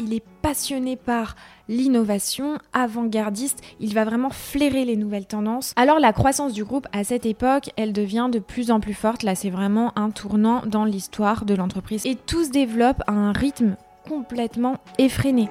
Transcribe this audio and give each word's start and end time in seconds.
Il 0.00 0.12
est 0.12 0.24
passionné 0.42 0.96
par 0.96 1.36
l'innovation, 1.68 2.58
avant-gardiste, 2.72 3.60
il 3.78 3.94
va 3.94 4.04
vraiment 4.04 4.30
flairer 4.30 4.84
les 4.84 4.96
nouvelles 4.96 5.24
tendances. 5.24 5.72
Alors 5.76 6.00
la 6.00 6.12
croissance 6.12 6.52
du 6.52 6.64
groupe 6.64 6.88
à 6.90 7.04
cette 7.04 7.26
époque, 7.26 7.70
elle 7.76 7.92
devient 7.92 8.28
de 8.28 8.40
plus 8.40 8.72
en 8.72 8.80
plus 8.80 8.92
forte, 8.92 9.22
là 9.22 9.36
c'est 9.36 9.50
vraiment 9.50 9.96
un 9.96 10.10
tournant 10.10 10.62
dans 10.66 10.84
l'histoire 10.84 11.44
de 11.44 11.54
l'entreprise. 11.54 12.04
Et 12.06 12.16
tout 12.16 12.42
se 12.42 12.50
développe 12.50 13.02
à 13.06 13.12
un 13.12 13.30
rythme 13.30 13.76
complètement 14.08 14.78
effréné. 14.98 15.48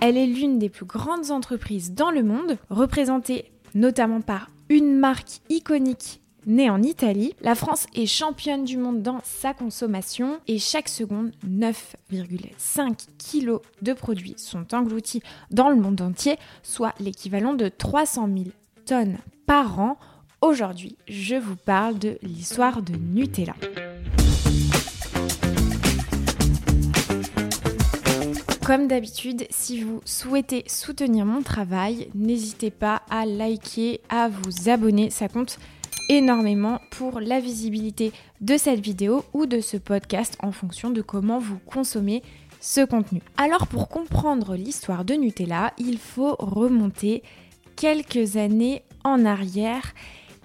Elle 0.00 0.16
est 0.16 0.26
l'une 0.26 0.58
des 0.58 0.70
plus 0.70 0.86
grandes 0.86 1.30
entreprises 1.30 1.92
dans 1.92 2.10
le 2.10 2.22
monde, 2.22 2.56
représentée 2.70 3.52
notamment 3.74 4.22
par 4.22 4.48
une 4.70 4.96
marque 4.96 5.40
iconique 5.50 6.22
née 6.48 6.70
en 6.70 6.82
Italie. 6.82 7.34
La 7.40 7.54
France 7.54 7.86
est 7.94 8.06
championne 8.06 8.64
du 8.64 8.76
monde 8.76 9.02
dans 9.02 9.20
sa 9.22 9.54
consommation 9.54 10.40
et 10.48 10.58
chaque 10.58 10.88
seconde, 10.88 11.30
9,5 11.46 13.06
kg 13.18 13.60
de 13.82 13.92
produits 13.92 14.34
sont 14.36 14.74
engloutis 14.74 15.22
dans 15.52 15.68
le 15.68 15.76
monde 15.76 16.00
entier, 16.00 16.36
soit 16.64 16.94
l'équivalent 16.98 17.54
de 17.54 17.68
300 17.68 18.28
000 18.34 18.46
tonnes 18.86 19.18
par 19.46 19.78
an. 19.78 19.98
Aujourd'hui, 20.40 20.96
je 21.06 21.36
vous 21.36 21.56
parle 21.56 21.98
de 21.98 22.18
l'histoire 22.22 22.82
de 22.82 22.94
Nutella. 22.94 23.54
Comme 28.64 28.86
d'habitude, 28.86 29.46
si 29.48 29.80
vous 29.80 30.02
souhaitez 30.04 30.62
soutenir 30.66 31.24
mon 31.24 31.40
travail, 31.40 32.10
n'hésitez 32.14 32.70
pas 32.70 33.00
à 33.08 33.24
liker, 33.24 34.02
à 34.10 34.28
vous 34.28 34.68
abonner, 34.68 35.08
ça 35.08 35.26
compte 35.28 35.58
énormément 36.08 36.80
pour 36.90 37.20
la 37.20 37.40
visibilité 37.40 38.12
de 38.40 38.56
cette 38.56 38.80
vidéo 38.80 39.24
ou 39.32 39.46
de 39.46 39.60
ce 39.60 39.76
podcast 39.76 40.36
en 40.42 40.52
fonction 40.52 40.90
de 40.90 41.02
comment 41.02 41.38
vous 41.38 41.58
consommez 41.66 42.22
ce 42.60 42.84
contenu. 42.84 43.22
Alors 43.36 43.66
pour 43.66 43.88
comprendre 43.88 44.56
l'histoire 44.56 45.04
de 45.04 45.14
Nutella, 45.14 45.72
il 45.78 45.98
faut 45.98 46.34
remonter 46.38 47.22
quelques 47.76 48.36
années 48.36 48.82
en 49.04 49.24
arrière 49.24 49.94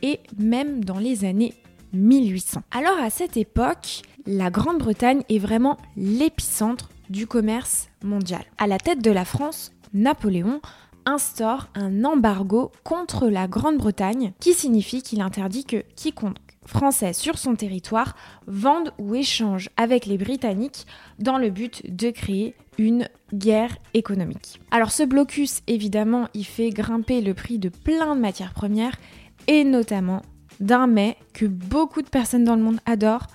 et 0.01 0.19
même 0.37 0.83
dans 0.83 0.99
les 0.99 1.25
années 1.25 1.53
1800. 1.93 2.61
Alors 2.71 2.97
à 2.99 3.09
cette 3.09 3.37
époque, 3.37 4.01
la 4.25 4.49
Grande-Bretagne 4.49 5.23
est 5.29 5.39
vraiment 5.39 5.77
l'épicentre 5.97 6.89
du 7.09 7.27
commerce 7.27 7.89
mondial. 8.03 8.43
À 8.57 8.67
la 8.67 8.77
tête 8.77 9.01
de 9.01 9.11
la 9.11 9.25
France, 9.25 9.71
Napoléon 9.93 10.61
instaure 11.05 11.69
un 11.75 12.03
embargo 12.03 12.71
contre 12.83 13.27
la 13.27 13.47
Grande-Bretagne 13.47 14.33
qui 14.39 14.53
signifie 14.53 15.01
qu'il 15.01 15.21
interdit 15.21 15.65
que 15.65 15.83
quiconque 15.95 16.37
français 16.65 17.13
sur 17.13 17.37
son 17.37 17.55
territoire 17.55 18.15
vende 18.47 18.93
ou 18.97 19.15
échange 19.15 19.69
avec 19.77 20.05
les 20.05 20.17
Britanniques 20.17 20.85
dans 21.19 21.37
le 21.37 21.49
but 21.49 21.83
de 21.93 22.09
créer 22.09 22.55
une 22.77 23.07
guerre 23.33 23.77
économique. 23.93 24.61
Alors 24.71 24.91
ce 24.91 25.03
blocus, 25.03 25.61
évidemment, 25.67 26.27
il 26.33 26.45
fait 26.45 26.69
grimper 26.69 27.21
le 27.21 27.33
prix 27.33 27.59
de 27.59 27.69
plein 27.69 28.15
de 28.15 28.21
matières 28.21 28.53
premières 28.53 28.97
et 29.47 29.63
notamment 29.63 30.21
d'un 30.59 30.87
mets 30.87 31.17
que 31.33 31.45
beaucoup 31.45 32.01
de 32.01 32.09
personnes 32.09 32.43
dans 32.43 32.55
le 32.55 32.63
monde 32.63 32.79
adorent, 32.85 33.27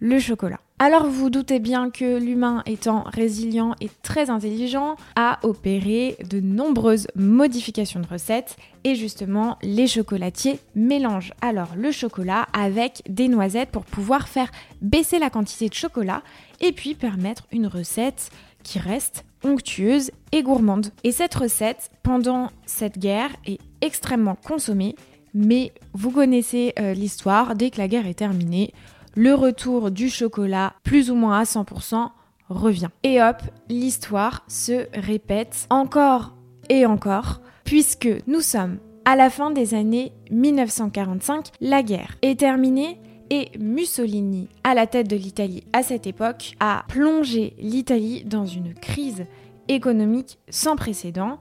le 0.00 0.18
chocolat. 0.18 0.60
Alors 0.78 1.06
vous, 1.06 1.30
doutez 1.30 1.58
bien 1.58 1.88
que 1.88 2.18
l'humain 2.18 2.62
étant 2.66 3.04
résilient 3.06 3.74
et 3.80 3.88
très 4.02 4.28
intelligent 4.28 4.96
a 5.14 5.38
opéré 5.42 6.18
de 6.28 6.38
nombreuses 6.38 7.06
modifications 7.14 8.00
de 8.00 8.06
recettes 8.06 8.58
et 8.84 8.94
justement 8.94 9.56
les 9.62 9.86
chocolatiers 9.86 10.60
mélangent 10.74 11.32
alors 11.40 11.70
le 11.74 11.90
chocolat 11.92 12.46
avec 12.52 13.02
des 13.08 13.28
noisettes 13.28 13.70
pour 13.70 13.86
pouvoir 13.86 14.28
faire 14.28 14.50
baisser 14.82 15.18
la 15.18 15.30
quantité 15.30 15.70
de 15.70 15.74
chocolat 15.74 16.22
et 16.60 16.72
puis 16.72 16.94
permettre 16.94 17.46
une 17.52 17.68
recette 17.68 18.30
qui 18.62 18.78
reste 18.78 19.24
onctueuse 19.44 20.10
et 20.32 20.42
gourmande. 20.42 20.88
Et 21.04 21.12
cette 21.12 21.36
recette, 21.36 21.90
pendant 22.02 22.50
cette 22.66 22.98
guerre, 22.98 23.30
est 23.46 23.60
extrêmement 23.80 24.34
consommée, 24.34 24.94
mais 25.32 25.72
vous 25.94 26.10
connaissez 26.10 26.74
euh, 26.78 26.92
l'histoire, 26.92 27.54
dès 27.54 27.70
que 27.70 27.78
la 27.78 27.88
guerre 27.88 28.06
est 28.06 28.14
terminée, 28.14 28.74
le 29.16 29.34
retour 29.34 29.90
du 29.90 30.08
chocolat, 30.08 30.74
plus 30.84 31.10
ou 31.10 31.14
moins 31.14 31.40
à 31.40 31.44
100%, 31.44 32.10
revient. 32.48 32.90
Et 33.02 33.20
hop, 33.20 33.38
l'histoire 33.68 34.44
se 34.46 34.86
répète 34.94 35.66
encore 35.70 36.36
et 36.68 36.86
encore, 36.86 37.40
puisque 37.64 38.08
nous 38.26 38.40
sommes 38.42 38.78
à 39.04 39.16
la 39.16 39.30
fin 39.30 39.50
des 39.50 39.74
années 39.74 40.12
1945, 40.30 41.50
la 41.60 41.82
guerre 41.82 42.16
est 42.22 42.40
terminée 42.40 43.00
et 43.30 43.50
Mussolini, 43.58 44.48
à 44.62 44.74
la 44.74 44.86
tête 44.86 45.08
de 45.08 45.16
l'Italie 45.16 45.64
à 45.72 45.82
cette 45.82 46.06
époque, 46.06 46.54
a 46.60 46.84
plongé 46.88 47.54
l'Italie 47.58 48.24
dans 48.24 48.46
une 48.46 48.74
crise 48.74 49.24
économique 49.68 50.38
sans 50.48 50.76
précédent 50.76 51.38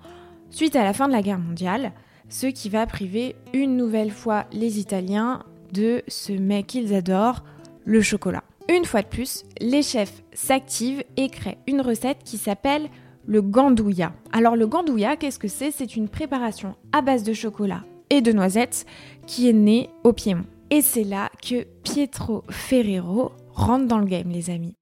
suite 0.50 0.76
à 0.76 0.84
la 0.84 0.94
fin 0.94 1.08
de 1.08 1.14
la 1.14 1.22
guerre 1.22 1.40
mondiale, 1.40 1.92
ce 2.30 2.48
qui 2.48 2.70
va 2.70 2.88
priver 2.88 3.36
une 3.54 3.76
nouvelle 3.78 4.12
fois 4.12 4.46
les 4.52 4.80
Italiens 4.80 5.44
de 5.74 6.02
ce 6.08 6.32
mec 6.32 6.68
qu'ils 6.68 6.94
adorent, 6.94 7.44
le 7.86 8.02
chocolat. 8.02 8.44
Une 8.68 8.86
fois 8.86 9.04
de 9.04 9.08
plus, 9.08 9.46
les 9.62 9.84
chefs 9.84 10.24
s'activent 10.34 11.04
et 11.18 11.30
créent 11.30 11.60
une 11.68 11.82
recette 11.82 12.24
qui 12.24 12.38
s'appelle 12.38 12.90
le 13.28 13.42
gandouilla. 13.42 14.14
Alors 14.32 14.56
le 14.56 14.68
gandouilla, 14.68 15.16
qu'est-ce 15.16 15.40
que 15.40 15.48
c'est? 15.48 15.72
C'est 15.72 15.96
une 15.96 16.10
préparation 16.10 16.76
à 16.92 17.02
base 17.02 17.24
de 17.24 17.34
chocolat 17.34 17.84
et 18.10 18.22
de 18.22 18.32
noisettes 18.32 18.86
qui 19.28 19.50
est 19.50 19.54
née 19.54 19.90
au 20.04 20.14
Piémont. 20.14 20.46
Et 20.72 20.82
c'est 20.82 21.04
là 21.04 21.30
que 21.48 21.64
Pietro 21.84 22.44
Ferrero 22.50 23.32
rentre 23.50 23.88
dans 23.88 24.00
le 24.00 24.06
game, 24.06 24.30
les 24.30 24.50
amis. 24.50 24.76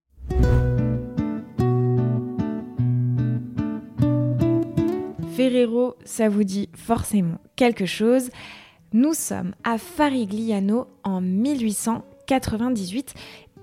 Ferrero, 5.35 5.95
ça 6.05 6.29
vous 6.29 6.43
dit 6.43 6.69
forcément 6.73 7.39
quelque 7.55 7.85
chose. 7.85 8.29
Nous 8.93 9.13
sommes 9.13 9.55
à 9.63 9.77
Farigliano 9.77 10.87
en 11.03 11.19
1800 11.19 12.03
98 12.27 13.13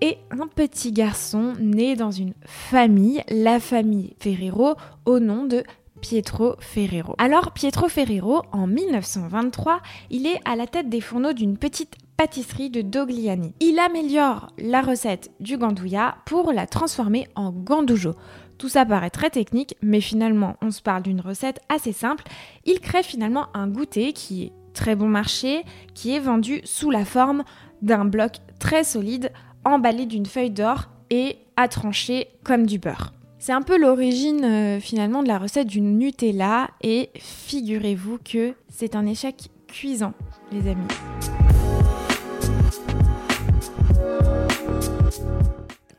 et 0.01 0.19
un 0.31 0.47
petit 0.47 0.93
garçon 0.93 1.55
né 1.61 1.97
dans 1.97 2.11
une 2.11 2.35
famille, 2.45 3.23
la 3.29 3.61
famille 3.61 4.15
Ferrero, 4.19 4.75
au 5.05 5.19
nom 5.19 5.45
de 5.45 5.63
Pietro 6.01 6.55
Ferrero. 6.59 7.15
Alors 7.19 7.53
Pietro 7.53 7.89
Ferrero, 7.89 8.43
en 8.53 8.67
1923, 8.67 9.81
il 10.11 10.27
est 10.27 10.41
à 10.45 10.57
la 10.57 10.67
tête 10.67 10.89
des 10.89 11.01
fourneaux 11.01 11.33
d'une 11.33 11.59
petite 11.59 11.97
pâtisserie 12.17 12.71
de 12.71 12.83
Dogliani. 12.83 13.53
Il 13.61 13.79
améliore 13.79 14.49
la 14.59 14.81
recette 14.81 15.31
du 15.41 15.57
gandouilla 15.57 16.17
pour 16.27 16.53
la 16.53 16.67
transformer 16.67 17.29
en 17.35 17.51
gandoujo. 17.51 18.15
Tout 18.59 18.69
ça 18.69 18.85
paraît 18.85 19.11
très 19.11 19.31
technique, 19.31 19.77
mais 19.83 20.01
finalement 20.01 20.57
on 20.63 20.71
se 20.71 20.83
parle 20.83 21.03
d'une 21.03 21.21
recette 21.21 21.61
assez 21.69 21.93
simple. 21.93 22.25
Il 22.65 22.81
crée 22.81 23.03
finalement 23.03 23.47
un 23.55 23.69
goûter 23.69 24.13
qui 24.13 24.45
est 24.45 24.53
très 24.75 24.97
bon 24.97 25.09
marché, 25.09 25.65
qui 25.95 26.15
est 26.15 26.21
vendu 26.21 26.61
sous 26.65 26.91
la 26.91 27.05
forme 27.05 27.43
d'un 27.83 28.05
bloc 28.05 28.37
très 28.59 28.85
solide, 28.85 29.33
emballé 29.65 30.07
d'une 30.07 30.27
feuille 30.27 30.51
d'or 30.51 30.89
et 31.11 31.39
à 31.57 31.69
trancher 31.69 32.29
comme 32.45 32.67
du 32.67 32.79
beurre. 32.79 33.13
C'est 33.39 33.53
un 33.53 33.63
peu 33.63 33.79
l'origine 33.79 34.45
euh, 34.45 34.81
finalement 34.81 35.23
de 35.23 35.29
la 35.29 35.39
recette 35.39 35.67
du 35.67 35.81
Nutella 35.81 36.69
et 36.83 37.09
figurez-vous 37.17 38.19
que 38.23 38.55
c'est 38.69 38.95
un 38.95 39.07
échec 39.07 39.51
cuisant, 39.67 40.13
les 40.53 40.69
amis. 40.69 40.87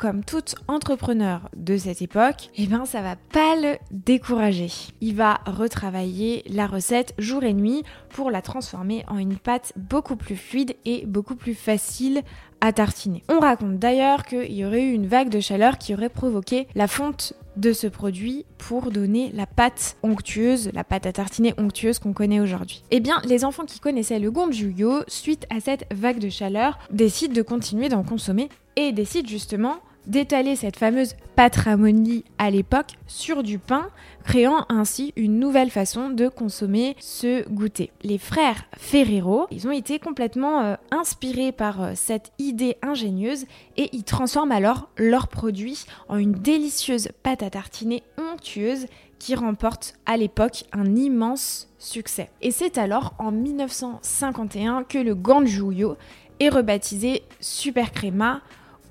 Comme 0.02 0.24
tout 0.24 0.42
entrepreneur 0.68 1.48
de 1.56 1.78
cette 1.78 2.02
époque, 2.02 2.50
eh 2.58 2.66
ben 2.66 2.86
ça 2.86 3.04
va 3.04 3.16
pas 3.16 3.56
le 3.56 3.78
décourager. 3.92 4.72
Il 5.00 5.14
va 5.14 5.42
retravailler 5.46 6.44
la 6.50 6.66
recette 6.66 7.14
jour 7.20 7.44
et 7.44 7.54
nuit 7.54 7.84
pour 8.10 8.32
la 8.32 8.42
transformer 8.42 9.06
en 9.08 9.20
une 9.20 9.38
pâte 9.38 9.74
beaucoup 9.76 10.16
plus 10.16 10.36
fluide 10.36 10.76
et 10.86 11.06
beaucoup 11.06 11.36
plus 11.36 11.54
facile 11.54 12.24
à 12.62 12.74
tartiner. 12.74 13.24
On 13.30 13.40
raconte 13.40 13.78
d'ailleurs 13.78 14.26
qu'il 14.26 14.52
y 14.52 14.66
aurait 14.66 14.82
eu 14.82 14.92
une 14.92 15.06
vague 15.06 15.30
de 15.30 15.40
chaleur 15.40 15.78
qui 15.78 15.94
aurait 15.94 16.10
provoqué 16.10 16.68
la 16.74 16.88
fonte 16.88 17.34
de 17.56 17.72
ce 17.72 17.86
produit 17.86 18.48
pour 18.58 18.90
donner 18.90 19.32
la 19.36 19.46
pâte 19.46 19.98
onctueuse, 20.02 20.72
la 20.74 20.84
pâte 20.84 21.06
à 21.06 21.14
tartiner 21.14 21.54
onctueuse 21.60 22.00
qu'on 22.00 22.14
connaît 22.14 22.40
aujourd'hui. 22.40 22.84
Eh 22.90 23.02
bien, 23.02 23.22
les 23.26 23.46
enfants 23.46 23.66
qui 23.66 23.80
connaissaient 23.80 24.20
le 24.20 24.32
gondjuyo, 24.32 25.04
suite 25.08 25.46
à 25.56 25.60
cette 25.60 25.86
vague 25.94 26.20
de 26.20 26.30
chaleur, 26.30 26.80
décident 26.90 27.36
de 27.36 27.42
continuer 27.44 27.88
d'en 27.88 28.04
consommer 28.04 28.50
et 28.76 28.94
décident 28.94 29.30
justement 29.30 29.78
d'étaler 30.08 30.56
cette 30.56 30.78
fameuse 30.78 31.16
patramonie 31.36 32.24
à 32.38 32.50
l'époque 32.52 32.94
sur 33.08 33.44
du 33.44 33.58
pain, 33.60 33.88
créant 34.24 34.66
ainsi 34.70 35.14
une 35.16 35.40
nouvelle 35.40 35.72
façon 35.72 36.10
de 36.10 36.28
consommer 36.28 36.96
ce 37.00 37.48
goûter. 37.50 37.92
Les 38.04 38.18
frères 38.18 38.66
Ferrero, 38.78 39.48
ils 39.52 39.68
ont 39.68 39.72
été 39.72 40.00
complètement 40.00 40.62
euh, 40.62 40.76
inspirés 40.92 41.52
par 41.52 41.82
euh, 41.82 41.92
cette 41.96 42.32
idée 42.40 42.78
ingénieuse 42.82 43.46
et 43.78 43.90
ils 43.94 44.04
transforment 44.04 44.52
alors 44.52 44.90
leur 44.98 45.28
produit 45.28 45.86
en 46.10 46.18
une 46.18 46.34
délicieuse 46.34 47.10
pâte 47.24 47.44
à 47.44 47.50
tartiner 47.50 48.04
onctueuse 48.18 48.88
qui 49.20 49.36
remporte 49.36 49.94
à 50.08 50.18
l'époque 50.18 50.64
un 50.74 50.96
immense 50.96 51.70
succès. 51.78 52.30
Et 52.42 52.50
c'est 52.50 52.80
alors 52.80 53.14
en 53.20 53.32
1951 53.32 54.84
que 54.84 54.98
le 54.98 55.14
Ganjuyo 55.14 55.96
est 56.40 56.50
rebaptisé 56.50 57.22
Super 57.40 57.92
Crema 57.92 58.42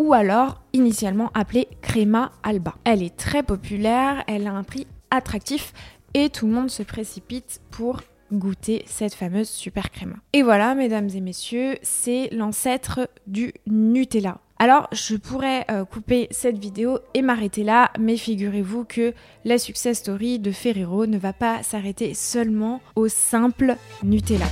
ou 0.01 0.15
alors 0.15 0.63
initialement 0.73 1.31
appelée 1.35 1.69
Crema 1.83 2.33
Alba. 2.43 2.75
Elle 2.85 3.03
est 3.03 3.17
très 3.17 3.43
populaire, 3.43 4.25
elle 4.27 4.47
a 4.47 4.53
un 4.53 4.65
prix 4.65 4.87
attractif 5.11 5.75
et 6.15 6.31
tout 6.31 6.47
le 6.47 6.53
monde 6.53 6.71
se 6.71 6.83
précipite 6.83 7.61
pour 7.71 8.01
goûter 8.33 8.83
cette 8.87 9.15
fameuse 9.15 9.49
super 9.49 9.91
crème. 9.91 10.17
Et 10.33 10.43
voilà, 10.43 10.75
mesdames 10.75 11.11
et 11.15 11.21
messieurs, 11.21 11.77
c'est 11.83 12.31
l'ancêtre 12.33 13.11
du 13.27 13.53
Nutella. 13.67 14.39
Alors, 14.59 14.89
je 14.93 15.17
pourrais 15.17 15.67
euh, 15.71 15.85
couper 15.85 16.29
cette 16.31 16.59
vidéo 16.59 16.99
et 17.13 17.23
m'arrêter 17.23 17.63
là, 17.63 17.91
mais 17.99 18.17
figurez-vous 18.17 18.85
que 18.85 19.13
la 19.45 19.59
success 19.59 19.99
story 19.99 20.39
de 20.39 20.51
Ferrero 20.51 21.07
ne 21.07 21.19
va 21.19 21.33
pas 21.33 21.63
s'arrêter 21.63 22.15
seulement 22.15 22.81
au 22.95 23.09
simple 23.09 23.77
Nutella. 24.03 24.47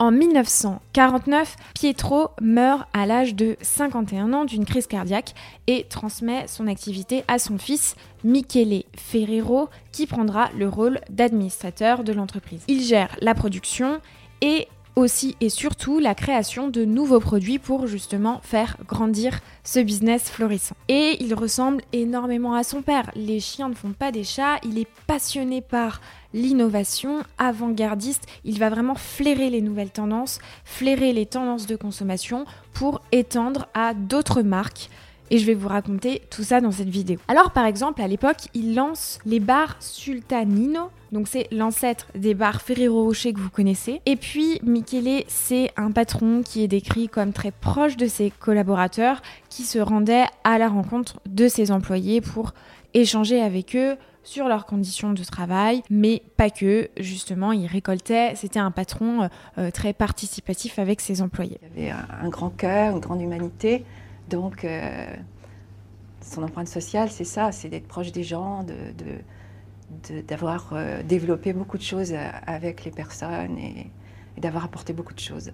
En 0.00 0.12
1949, 0.12 1.56
Pietro 1.74 2.28
meurt 2.40 2.88
à 2.94 3.04
l'âge 3.04 3.34
de 3.34 3.58
51 3.60 4.32
ans 4.32 4.46
d'une 4.46 4.64
crise 4.64 4.86
cardiaque 4.86 5.34
et 5.66 5.84
transmet 5.90 6.46
son 6.48 6.68
activité 6.68 7.22
à 7.28 7.38
son 7.38 7.58
fils 7.58 7.96
Michele 8.24 8.84
Ferrero 8.96 9.68
qui 9.92 10.06
prendra 10.06 10.48
le 10.56 10.70
rôle 10.70 11.00
d'administrateur 11.10 12.02
de 12.02 12.14
l'entreprise. 12.14 12.64
Il 12.66 12.82
gère 12.82 13.14
la 13.20 13.34
production 13.34 14.00
et 14.40 14.68
aussi 14.96 15.36
et 15.42 15.50
surtout 15.50 15.98
la 15.98 16.14
création 16.14 16.68
de 16.68 16.86
nouveaux 16.86 17.20
produits 17.20 17.58
pour 17.58 17.86
justement 17.86 18.40
faire 18.42 18.78
grandir 18.88 19.40
ce 19.64 19.80
business 19.80 20.30
florissant. 20.30 20.76
Et 20.88 21.18
il 21.20 21.34
ressemble 21.34 21.82
énormément 21.92 22.54
à 22.54 22.64
son 22.64 22.80
père. 22.80 23.10
Les 23.14 23.38
chiens 23.38 23.68
ne 23.68 23.74
font 23.74 23.92
pas 23.92 24.12
des 24.12 24.24
chats, 24.24 24.58
il 24.64 24.78
est 24.78 24.88
passionné 25.06 25.60
par 25.60 26.00
l'innovation, 26.34 27.22
avant-gardiste, 27.38 28.26
il 28.44 28.58
va 28.58 28.70
vraiment 28.70 28.94
flairer 28.94 29.50
les 29.50 29.60
nouvelles 29.60 29.90
tendances, 29.90 30.38
flairer 30.64 31.12
les 31.12 31.26
tendances 31.26 31.66
de 31.66 31.76
consommation 31.76 32.44
pour 32.72 33.00
étendre 33.12 33.68
à 33.74 33.94
d'autres 33.94 34.42
marques 34.42 34.90
et 35.30 35.38
je 35.38 35.46
vais 35.46 35.54
vous 35.54 35.68
raconter 35.68 36.22
tout 36.30 36.42
ça 36.42 36.60
dans 36.60 36.72
cette 36.72 36.88
vidéo. 36.88 37.18
Alors 37.28 37.52
par 37.52 37.64
exemple, 37.64 38.02
à 38.02 38.08
l'époque, 38.08 38.48
il 38.52 38.74
lance 38.74 39.18
les 39.24 39.40
bars 39.40 39.76
Sultanino, 39.80 40.90
donc 41.12 41.28
c'est 41.28 41.46
l'ancêtre 41.52 42.06
des 42.14 42.34
bars 42.34 42.60
Ferrero 42.60 43.04
Rocher 43.04 43.32
que 43.32 43.40
vous 43.40 43.50
connaissez. 43.50 44.00
Et 44.06 44.16
puis 44.16 44.60
Michele, 44.62 45.24
c'est 45.28 45.70
un 45.76 45.92
patron 45.92 46.42
qui 46.42 46.62
est 46.62 46.68
décrit 46.68 47.08
comme 47.08 47.32
très 47.32 47.52
proche 47.52 47.96
de 47.96 48.06
ses 48.06 48.30
collaborateurs, 48.30 49.22
qui 49.48 49.62
se 49.62 49.78
rendait 49.78 50.26
à 50.44 50.58
la 50.58 50.68
rencontre 50.68 51.20
de 51.26 51.48
ses 51.48 51.70
employés 51.70 52.20
pour 52.20 52.52
échanger 52.92 53.40
avec 53.40 53.76
eux 53.76 53.96
sur 54.22 54.48
leurs 54.48 54.66
conditions 54.66 55.12
de 55.12 55.24
travail, 55.24 55.82
mais 55.90 56.22
pas 56.36 56.50
que, 56.50 56.90
justement, 56.98 57.52
il 57.52 57.66
récoltait, 57.66 58.34
c'était 58.34 58.58
un 58.58 58.70
patron 58.70 59.22
euh, 59.22 59.28
euh, 59.58 59.70
très 59.70 59.92
participatif 59.92 60.78
avec 60.78 61.00
ses 61.00 61.22
employés. 61.22 61.60
Il 61.76 61.88
avait 61.88 61.92
un 62.22 62.28
grand 62.28 62.50
cœur, 62.50 62.94
une 62.94 63.00
grande 63.00 63.22
humanité, 63.22 63.84
donc, 64.28 64.64
euh, 64.64 65.06
son 66.22 66.42
empreinte 66.42 66.68
sociale, 66.68 67.10
c'est 67.10 67.24
ça, 67.24 67.50
c'est 67.50 67.68
d'être 67.68 67.88
proche 67.88 68.12
des 68.12 68.22
gens, 68.22 68.64
d'avoir 70.28 70.70
de, 70.70 70.76
euh, 70.76 71.02
développé 71.02 71.52
beaucoup 71.52 71.78
de 71.78 71.82
choses 71.82 72.14
avec 72.46 72.84
les 72.84 72.90
personnes 72.90 73.58
et, 73.58 73.90
et 74.36 74.40
d'avoir 74.40 74.64
apporté 74.64 74.92
beaucoup 74.92 75.14
de 75.14 75.20
choses 75.20 75.50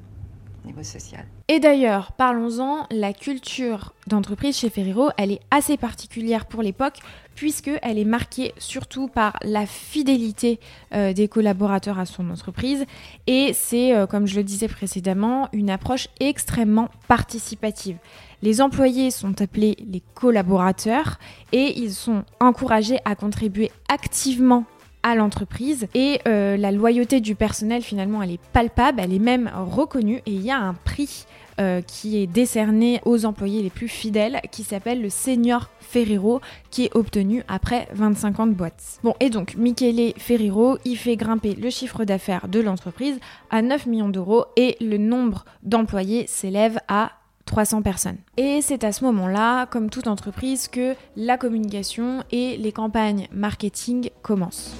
au 0.63 0.67
niveau 0.67 0.83
social. 0.83 1.25
Et 1.49 1.61
d'ailleurs, 1.61 2.13
parlons-en, 2.13 2.87
la 2.91 3.13
culture 3.13 3.95
d'entreprise 4.09 4.59
chez 4.59 4.69
Ferrero, 4.69 5.11
elle 5.17 5.31
est 5.33 5.41
assez 5.51 5.77
particulière 5.77 6.47
pour 6.47 6.63
l'époque 6.63 6.99
puisqu'elle 7.37 7.99
est 7.99 8.05
marquée 8.05 8.53
surtout 8.59 9.07
par 9.07 9.39
la 9.43 9.67
fidélité 9.67 10.59
euh, 10.93 11.13
des 11.13 11.29
collaborateurs 11.29 12.01
à 12.01 12.07
son 12.07 12.31
entreprise 12.31 12.85
et 13.29 13.53
c'est, 13.53 13.95
euh, 13.95 14.07
comme 14.07 14.27
je 14.27 14.35
le 14.35 14.43
disais 14.43 14.67
précédemment, 14.67 15.49
une 15.53 15.71
approche 15.71 16.09
extrêmement 16.19 16.89
participative. 17.07 17.99
Les 18.43 18.61
employés 18.61 19.11
sont 19.11 19.41
appelés 19.41 19.77
les 19.91 20.03
collaborateurs 20.15 21.19
et 21.53 21.79
ils 21.79 21.93
sont 21.93 22.25
encouragés 22.41 22.99
à 23.05 23.15
contribuer 23.15 23.71
activement 23.89 24.65
à 25.03 25.15
l'entreprise 25.15 25.87
et 25.95 26.21
euh, 26.27 26.57
la 26.57 26.73
loyauté 26.73 27.21
du 27.21 27.37
personnel 27.37 27.83
finalement 27.83 28.23
elle 28.23 28.33
est 28.33 28.41
palpable, 28.53 29.01
elle 29.01 29.13
est 29.13 29.21
même 29.21 29.51
reconnue 29.55 30.21
et 30.27 30.33
il 30.33 30.43
y 30.43 30.51
a 30.51 30.59
un 30.59 30.75
prix 30.75 31.27
euh, 31.61 31.81
qui 31.81 32.19
est 32.19 32.27
décerné 32.27 33.01
aux 33.05 33.25
employés 33.25 33.63
les 33.63 33.71
plus 33.71 33.89
fidèles 33.89 34.41
qui 34.51 34.63
s'appelle 34.63 35.01
le 35.01 35.11
Senior 35.11 35.71
Ferrero 35.81 36.41
qui 36.71 36.85
est 36.85 36.97
obtenu 36.97 37.43
après 37.49 37.89
25 37.93 38.41
ans 38.41 38.47
de 38.47 38.53
boîte. 38.53 39.01
Bon 39.03 39.15
et 39.21 39.31
donc 39.31 39.57
Michele 39.57 40.13
Ferrero 40.17 40.79
il 40.85 40.97
fait 40.97 41.17
grimper 41.17 41.55
le 41.55 41.71
chiffre 41.71 42.05
d'affaires 42.05 42.49
de 42.49 42.61
l'entreprise 42.61 43.19
à 43.51 43.63
9 43.63 43.87
millions 43.87 44.09
d'euros 44.09 44.45
et 44.57 44.77
le 44.81 44.99
nombre 44.99 45.45
d'employés 45.63 46.27
s'élève 46.27 46.79
à 46.89 47.13
300 47.47 47.83
personnes. 47.83 48.19
Et 48.37 48.61
c'est 48.61 48.85
à 48.85 48.93
ce 48.93 49.05
moment-là, 49.05 49.67
comme 49.67 49.89
toute 49.89 50.09
entreprise, 50.09 50.69
que 50.69 50.95
la 51.17 51.39
communication 51.39 52.23
et 52.33 52.57
les 52.57 52.73
campagnes 52.73 53.29
marketing 53.33 54.11
commencent. 54.23 54.77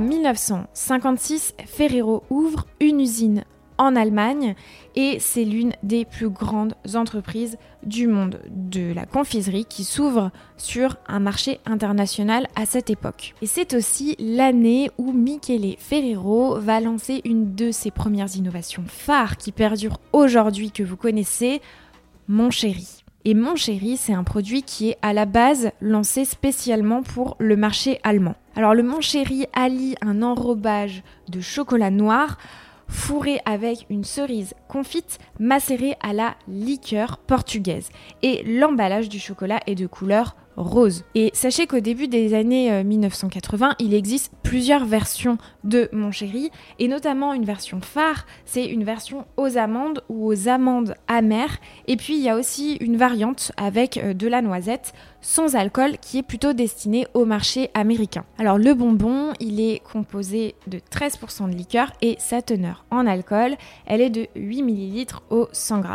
1956, 0.00 1.54
Ferrero 1.66 2.24
ouvre 2.30 2.66
une 2.80 3.00
usine 3.00 3.44
en 3.80 3.96
Allemagne 3.96 4.54
et 4.94 5.18
c'est 5.20 5.44
l'une 5.44 5.72
des 5.82 6.04
plus 6.04 6.28
grandes 6.28 6.74
entreprises 6.94 7.56
du 7.82 8.06
monde 8.06 8.40
de 8.50 8.92
la 8.92 9.06
confiserie 9.06 9.64
qui 9.64 9.84
s'ouvre 9.84 10.30
sur 10.58 10.96
un 11.08 11.18
marché 11.18 11.60
international 11.64 12.46
à 12.56 12.66
cette 12.66 12.90
époque. 12.90 13.34
Et 13.40 13.46
c'est 13.46 13.72
aussi 13.72 14.16
l'année 14.18 14.90
où 14.98 15.12
Michele 15.12 15.76
Ferrero 15.78 16.58
va 16.58 16.80
lancer 16.80 17.22
une 17.24 17.54
de 17.54 17.70
ses 17.70 17.90
premières 17.90 18.36
innovations 18.36 18.84
phares 18.86 19.38
qui 19.38 19.50
perdure 19.50 19.98
aujourd'hui 20.12 20.70
que 20.70 20.82
vous 20.82 20.96
connaissez, 20.96 21.62
Mon 22.28 22.50
Chéri. 22.50 22.99
Et 23.26 23.34
Mon 23.34 23.54
Chéri, 23.54 23.98
c'est 23.98 24.14
un 24.14 24.24
produit 24.24 24.62
qui 24.62 24.90
est 24.90 24.98
à 25.02 25.12
la 25.12 25.26
base 25.26 25.72
lancé 25.82 26.24
spécialement 26.24 27.02
pour 27.02 27.36
le 27.38 27.54
marché 27.54 28.00
allemand. 28.02 28.34
Alors 28.56 28.72
le 28.72 28.82
Mon 28.82 29.02
Chéri 29.02 29.44
allie 29.52 29.94
un 30.00 30.22
enrobage 30.22 31.02
de 31.28 31.42
chocolat 31.42 31.90
noir 31.90 32.38
fourré 32.88 33.40
avec 33.44 33.84
une 33.90 34.04
cerise 34.04 34.54
confite 34.68 35.18
macérée 35.38 35.96
à 36.02 36.14
la 36.14 36.34
liqueur 36.48 37.18
portugaise. 37.18 37.90
Et 38.22 38.42
l'emballage 38.42 39.10
du 39.10 39.20
chocolat 39.20 39.60
est 39.66 39.74
de 39.74 39.86
couleur 39.86 40.34
rose. 40.60 41.04
Et 41.14 41.30
sachez 41.32 41.66
qu'au 41.66 41.80
début 41.80 42.08
des 42.08 42.34
années 42.34 42.84
1980, 42.84 43.70
euh, 43.70 43.74
il 43.78 43.94
existe 43.94 44.32
plusieurs 44.42 44.84
versions 44.84 45.38
de 45.64 45.88
Mon 45.92 46.10
Chéri, 46.10 46.50
et 46.78 46.88
notamment 46.88 47.34
une 47.34 47.44
version 47.44 47.80
phare, 47.80 48.26
c'est 48.44 48.66
une 48.66 48.84
version 48.84 49.26
aux 49.36 49.56
amandes 49.56 50.02
ou 50.08 50.26
aux 50.26 50.48
amandes 50.48 50.94
amères. 51.08 51.58
Et 51.86 51.96
puis 51.96 52.16
il 52.16 52.22
y 52.22 52.28
a 52.28 52.36
aussi 52.36 52.76
une 52.80 52.96
variante 52.96 53.52
avec 53.56 53.96
euh, 53.96 54.14
de 54.14 54.28
la 54.28 54.42
noisette 54.42 54.92
sans 55.20 55.54
alcool 55.54 55.98
qui 55.98 56.18
est 56.18 56.22
plutôt 56.22 56.52
destinée 56.52 57.06
au 57.14 57.24
marché 57.24 57.70
américain. 57.74 58.24
Alors 58.38 58.58
le 58.58 58.74
bonbon, 58.74 59.32
il 59.40 59.60
est 59.60 59.80
composé 59.80 60.54
de 60.66 60.78
13% 60.78 61.50
de 61.50 61.56
liqueur 61.56 61.92
et 62.02 62.16
sa 62.18 62.42
teneur 62.42 62.84
en 62.90 63.06
alcool, 63.06 63.56
elle 63.86 64.00
est 64.00 64.10
de 64.10 64.26
8 64.34 64.62
ml 64.62 65.16
au 65.30 65.48
100 65.52 65.82
g. 65.82 65.88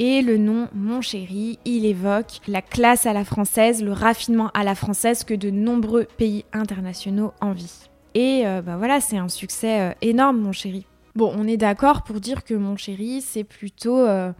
Et 0.00 0.22
le 0.22 0.38
nom 0.38 0.68
Mon 0.74 1.00
Chéri, 1.00 1.58
il 1.64 1.84
évoque 1.84 2.40
la 2.46 2.62
classe 2.62 3.04
à 3.04 3.12
la 3.12 3.24
française, 3.24 3.82
le 3.82 3.90
raffinement 3.90 4.48
à 4.54 4.62
la 4.62 4.76
française 4.76 5.24
que 5.24 5.34
de 5.34 5.50
nombreux 5.50 6.06
pays 6.16 6.44
internationaux 6.52 7.32
envient. 7.40 7.88
Et 8.14 8.46
euh, 8.46 8.62
bah 8.62 8.76
voilà, 8.76 9.00
c'est 9.00 9.16
un 9.16 9.26
succès 9.26 9.80
euh, 9.80 9.92
énorme, 10.00 10.38
Mon 10.38 10.52
Chéri. 10.52 10.86
Bon, 11.16 11.32
on 11.36 11.48
est 11.48 11.56
d'accord 11.56 12.04
pour 12.04 12.20
dire 12.20 12.44
que 12.44 12.54
Mon 12.54 12.76
Chéri, 12.76 13.20
c'est 13.22 13.42
plutôt 13.42 13.98
euh, 13.98 14.30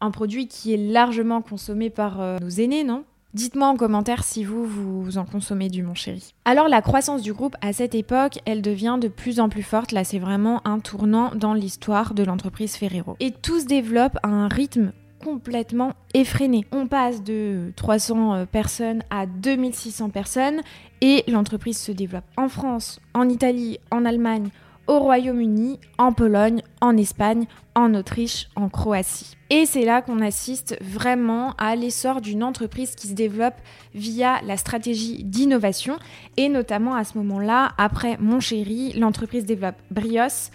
un 0.00 0.10
produit 0.10 0.48
qui 0.48 0.74
est 0.74 0.76
largement 0.76 1.42
consommé 1.42 1.90
par 1.90 2.40
nos 2.40 2.48
aînés, 2.48 2.82
non? 2.82 3.04
Dites-moi 3.34 3.68
en 3.68 3.76
commentaire 3.76 4.24
si 4.24 4.42
vous, 4.42 4.64
vous 4.64 5.18
en 5.18 5.26
consommez 5.26 5.68
du 5.68 5.82
mon 5.82 5.94
chéri. 5.94 6.34
Alors 6.46 6.66
la 6.66 6.80
croissance 6.80 7.20
du 7.20 7.34
groupe 7.34 7.56
à 7.60 7.74
cette 7.74 7.94
époque, 7.94 8.38
elle 8.46 8.62
devient 8.62 8.96
de 8.98 9.08
plus 9.08 9.38
en 9.38 9.50
plus 9.50 9.62
forte. 9.62 9.92
Là, 9.92 10.02
c'est 10.02 10.18
vraiment 10.18 10.66
un 10.66 10.78
tournant 10.78 11.34
dans 11.34 11.52
l'histoire 11.52 12.14
de 12.14 12.22
l'entreprise 12.22 12.76
Ferrero. 12.76 13.16
Et 13.20 13.30
tout 13.30 13.60
se 13.60 13.66
développe 13.66 14.16
à 14.22 14.28
un 14.28 14.48
rythme 14.48 14.92
complètement 15.22 15.92
effréné. 16.14 16.64
On 16.72 16.86
passe 16.86 17.22
de 17.22 17.72
300 17.76 18.34
euh, 18.34 18.44
personnes 18.46 19.02
à 19.10 19.26
2600 19.26 20.08
personnes 20.08 20.62
et 21.00 21.24
l'entreprise 21.28 21.78
se 21.78 21.92
développe 21.92 22.24
en 22.36 22.48
France, 22.48 23.00
en 23.12 23.28
Italie, 23.28 23.78
en 23.90 24.06
Allemagne, 24.06 24.48
au 24.88 24.98
Royaume-Uni, 24.98 25.78
en 25.98 26.12
Pologne, 26.12 26.62
en 26.80 26.96
Espagne, 26.96 27.46
en 27.74 27.94
Autriche, 27.94 28.48
en 28.56 28.68
Croatie. 28.68 29.36
Et 29.50 29.66
c'est 29.66 29.84
là 29.84 30.02
qu'on 30.02 30.20
assiste 30.20 30.76
vraiment 30.80 31.54
à 31.58 31.76
l'essor 31.76 32.20
d'une 32.20 32.42
entreprise 32.42 32.94
qui 32.94 33.06
se 33.06 33.14
développe 33.14 33.54
via 33.94 34.40
la 34.44 34.56
stratégie 34.56 35.22
d'innovation. 35.22 35.98
Et 36.36 36.48
notamment 36.48 36.94
à 36.94 37.04
ce 37.04 37.16
moment-là, 37.18 37.72
après 37.78 38.16
Mon 38.18 38.40
Chéri, 38.40 38.92
l'entreprise 38.94 39.44
développe 39.44 39.76
Brios 39.90 40.50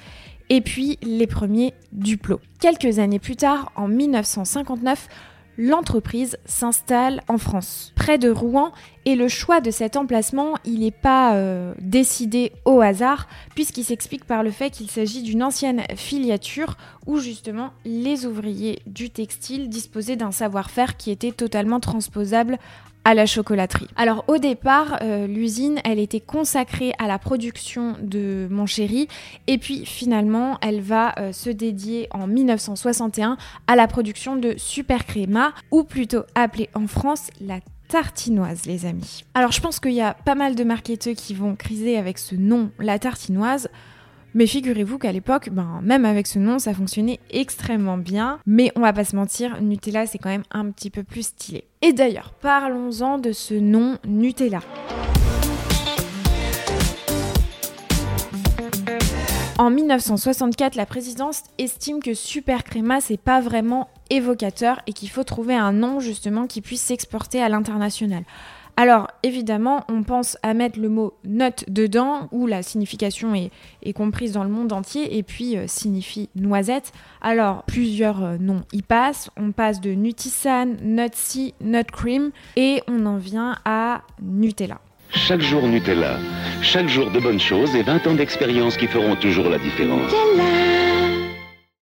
et 0.50 0.62
puis 0.62 0.98
les 1.02 1.28
premiers 1.28 1.74
Duplo. 1.92 2.40
Quelques 2.60 3.00
années 3.00 3.20
plus 3.20 3.36
tard, 3.36 3.72
en 3.75 3.88
1959, 3.88 5.08
l'entreprise 5.57 6.38
s'installe 6.45 7.22
en 7.27 7.38
France, 7.38 7.93
près 7.95 8.17
de 8.17 8.29
Rouen, 8.29 8.72
et 9.05 9.15
le 9.15 9.27
choix 9.27 9.62
de 9.62 9.72
cet 9.72 9.98
emplacement, 9.98 10.55
il 10.65 10.79
n'est 10.79 10.91
pas 10.91 11.36
euh, 11.36 11.74
décidé 11.79 12.53
au 12.65 12.81
hasard, 12.81 13.27
puisqu'il 13.53 13.83
s'explique 13.83 14.25
par 14.25 14.43
le 14.43 14.51
fait 14.51 14.69
qu'il 14.69 14.89
s'agit 14.89 15.24
d'une 15.24 15.43
ancienne 15.43 15.83
filiature 15.95 16.77
où 17.05 17.19
justement 17.19 17.72
les 17.86 18.25
ouvriers 18.25 18.81
du 18.88 19.10
textile 19.10 19.69
disposaient 19.69 20.15
d'un 20.15 20.31
savoir-faire 20.31 20.95
qui 20.98 21.12
était 21.12 21.31
totalement 21.31 21.79
transposable 21.79 22.57
à 23.05 23.13
la 23.13 23.25
chocolaterie. 23.25 23.88
Alors 23.95 24.24
au 24.27 24.38
départ, 24.38 25.00
euh, 25.01 25.27
l'usine, 25.27 25.79
elle 25.83 26.00
était 26.00 26.19
consacrée 26.19 26.93
à 27.00 27.07
la 27.07 27.19
production 27.19 27.95
de 28.01 28.48
Mon 28.50 28.65
Chéri, 28.65 29.07
et 29.48 29.57
puis 29.57 29.86
finalement, 29.86 30.57
elle 30.62 30.81
va 30.81 31.13
euh, 31.19 31.31
se 31.31 31.50
dédier 31.50 32.07
en 32.12 32.27
1961 32.27 33.38
à 33.67 33.75
la 33.75 33.88
production 33.88 34.36
de 34.36 34.55
Super 34.57 35.05
Créma, 35.05 35.53
ou 35.72 35.83
plutôt 35.83 36.24
appelée 36.36 36.69
en 36.74 36.88
France 36.88 37.29
la 37.41 37.60
tartinoise, 37.88 38.65
les 38.65 38.86
amis. 38.86 39.24
Alors 39.33 39.51
je 39.51 39.62
pense 39.62 39.79
qu'il 39.79 39.93
y 39.93 40.01
a 40.01 40.13
pas 40.13 40.36
mal 40.36 40.55
de 40.55 40.63
marketeurs 40.63 41.15
qui 41.15 41.33
vont 41.33 41.55
criser 41.55 41.98
avec 41.98 42.17
ce 42.17 42.36
nom, 42.36 42.72
la 42.79 42.98
tartinoise. 43.00 43.69
Mais 44.36 44.48
figurez-vous 44.48 44.98
qu'à 44.98 45.12
l'époque, 45.12 45.50
ben, 45.52 45.80
même 45.84 46.06
avec 46.06 46.25
ce 46.25 46.40
nom, 46.40 46.58
ça 46.58 46.74
fonctionnait 46.74 47.20
extrêmement 47.30 47.98
bien. 47.98 48.40
Mais 48.48 48.72
on 48.75 48.82
va 48.82 48.92
pas 48.92 49.06
se 49.06 49.16
mentir, 49.16 49.62
Nutella, 49.62 50.08
c'est 50.08 50.18
quand 50.18 50.30
même 50.30 50.44
un 50.52 50.72
petit 50.72 50.90
peu 50.90 51.04
plus 51.04 51.28
stylé. 51.28 51.66
Et 51.84 51.94
d'ailleurs, 51.94 52.34
parlons-en 52.42 53.20
de 53.20 53.32
ce 53.32 53.54
nom 53.54 53.98
Nutella. 54.08 54.62
En 59.60 59.70
1964, 59.70 60.74
la 60.74 60.88
présidence 60.88 61.44
estime 61.60 62.02
que 62.02 62.16
Super 62.16 62.63
Créma, 62.63 63.02
c'est 63.02 63.18
pas 63.20 63.40
vraiment 63.40 63.88
évocateur 64.10 64.82
et 64.88 64.94
qu'il 64.94 65.10
faut 65.10 65.24
trouver 65.24 65.54
un 65.54 65.72
nom 65.72 66.00
justement 66.00 66.48
qui 66.48 66.62
puisse 66.62 66.82
s'exporter 66.82 67.42
à 67.42 67.50
l'international. 67.50 68.24
Alors 68.75 69.08
évidemment, 69.22 69.84
on 69.88 70.03
pense 70.03 70.38
à 70.42 70.53
mettre 70.53 70.80
le 70.80 70.89
mot 70.89 71.13
note 71.24 71.63
dedans, 71.68 72.27
où 72.32 72.48
la 72.48 72.63
signification 72.63 73.36
est, 73.36 73.94
comprise 73.94 74.32
dans 74.32 74.44
le 74.44 74.50
monde 74.50 74.74
entier, 74.74 75.18
et 75.18 75.24
puis 75.24 75.58
euh, 75.58 75.65
signifie 75.68 76.30
noisette. 76.36 76.92
Alors 77.22 77.63
plusieurs 77.63 78.24
euh, 78.24 78.38
noms 78.39 78.63
y 78.74 78.82
passent. 78.82 79.30
On 79.38 79.51
passe 79.51 79.80
de 79.80 79.92
Nutisan, 79.92 80.75
Nutsi, 80.82 81.53
Nutcream, 81.62 82.32
et 82.56 82.82
on 82.88 83.06
en 83.06 83.18
vient 83.18 83.58
à 83.65 84.01
Nutella. 84.22 84.80
Chaque 85.12 85.42
jour 85.42 85.68
Nutella, 85.68 86.18
chaque 86.63 86.88
jour 86.88 87.12
de 87.12 87.20
bonnes 87.20 87.39
choses 87.39 87.75
et 87.75 87.84
20 87.84 88.08
ans 88.08 88.15
d'expérience 88.15 88.77
qui 88.77 88.88
feront 88.88 89.15
toujours 89.15 89.50
la 89.50 89.60
différence. 89.60 90.12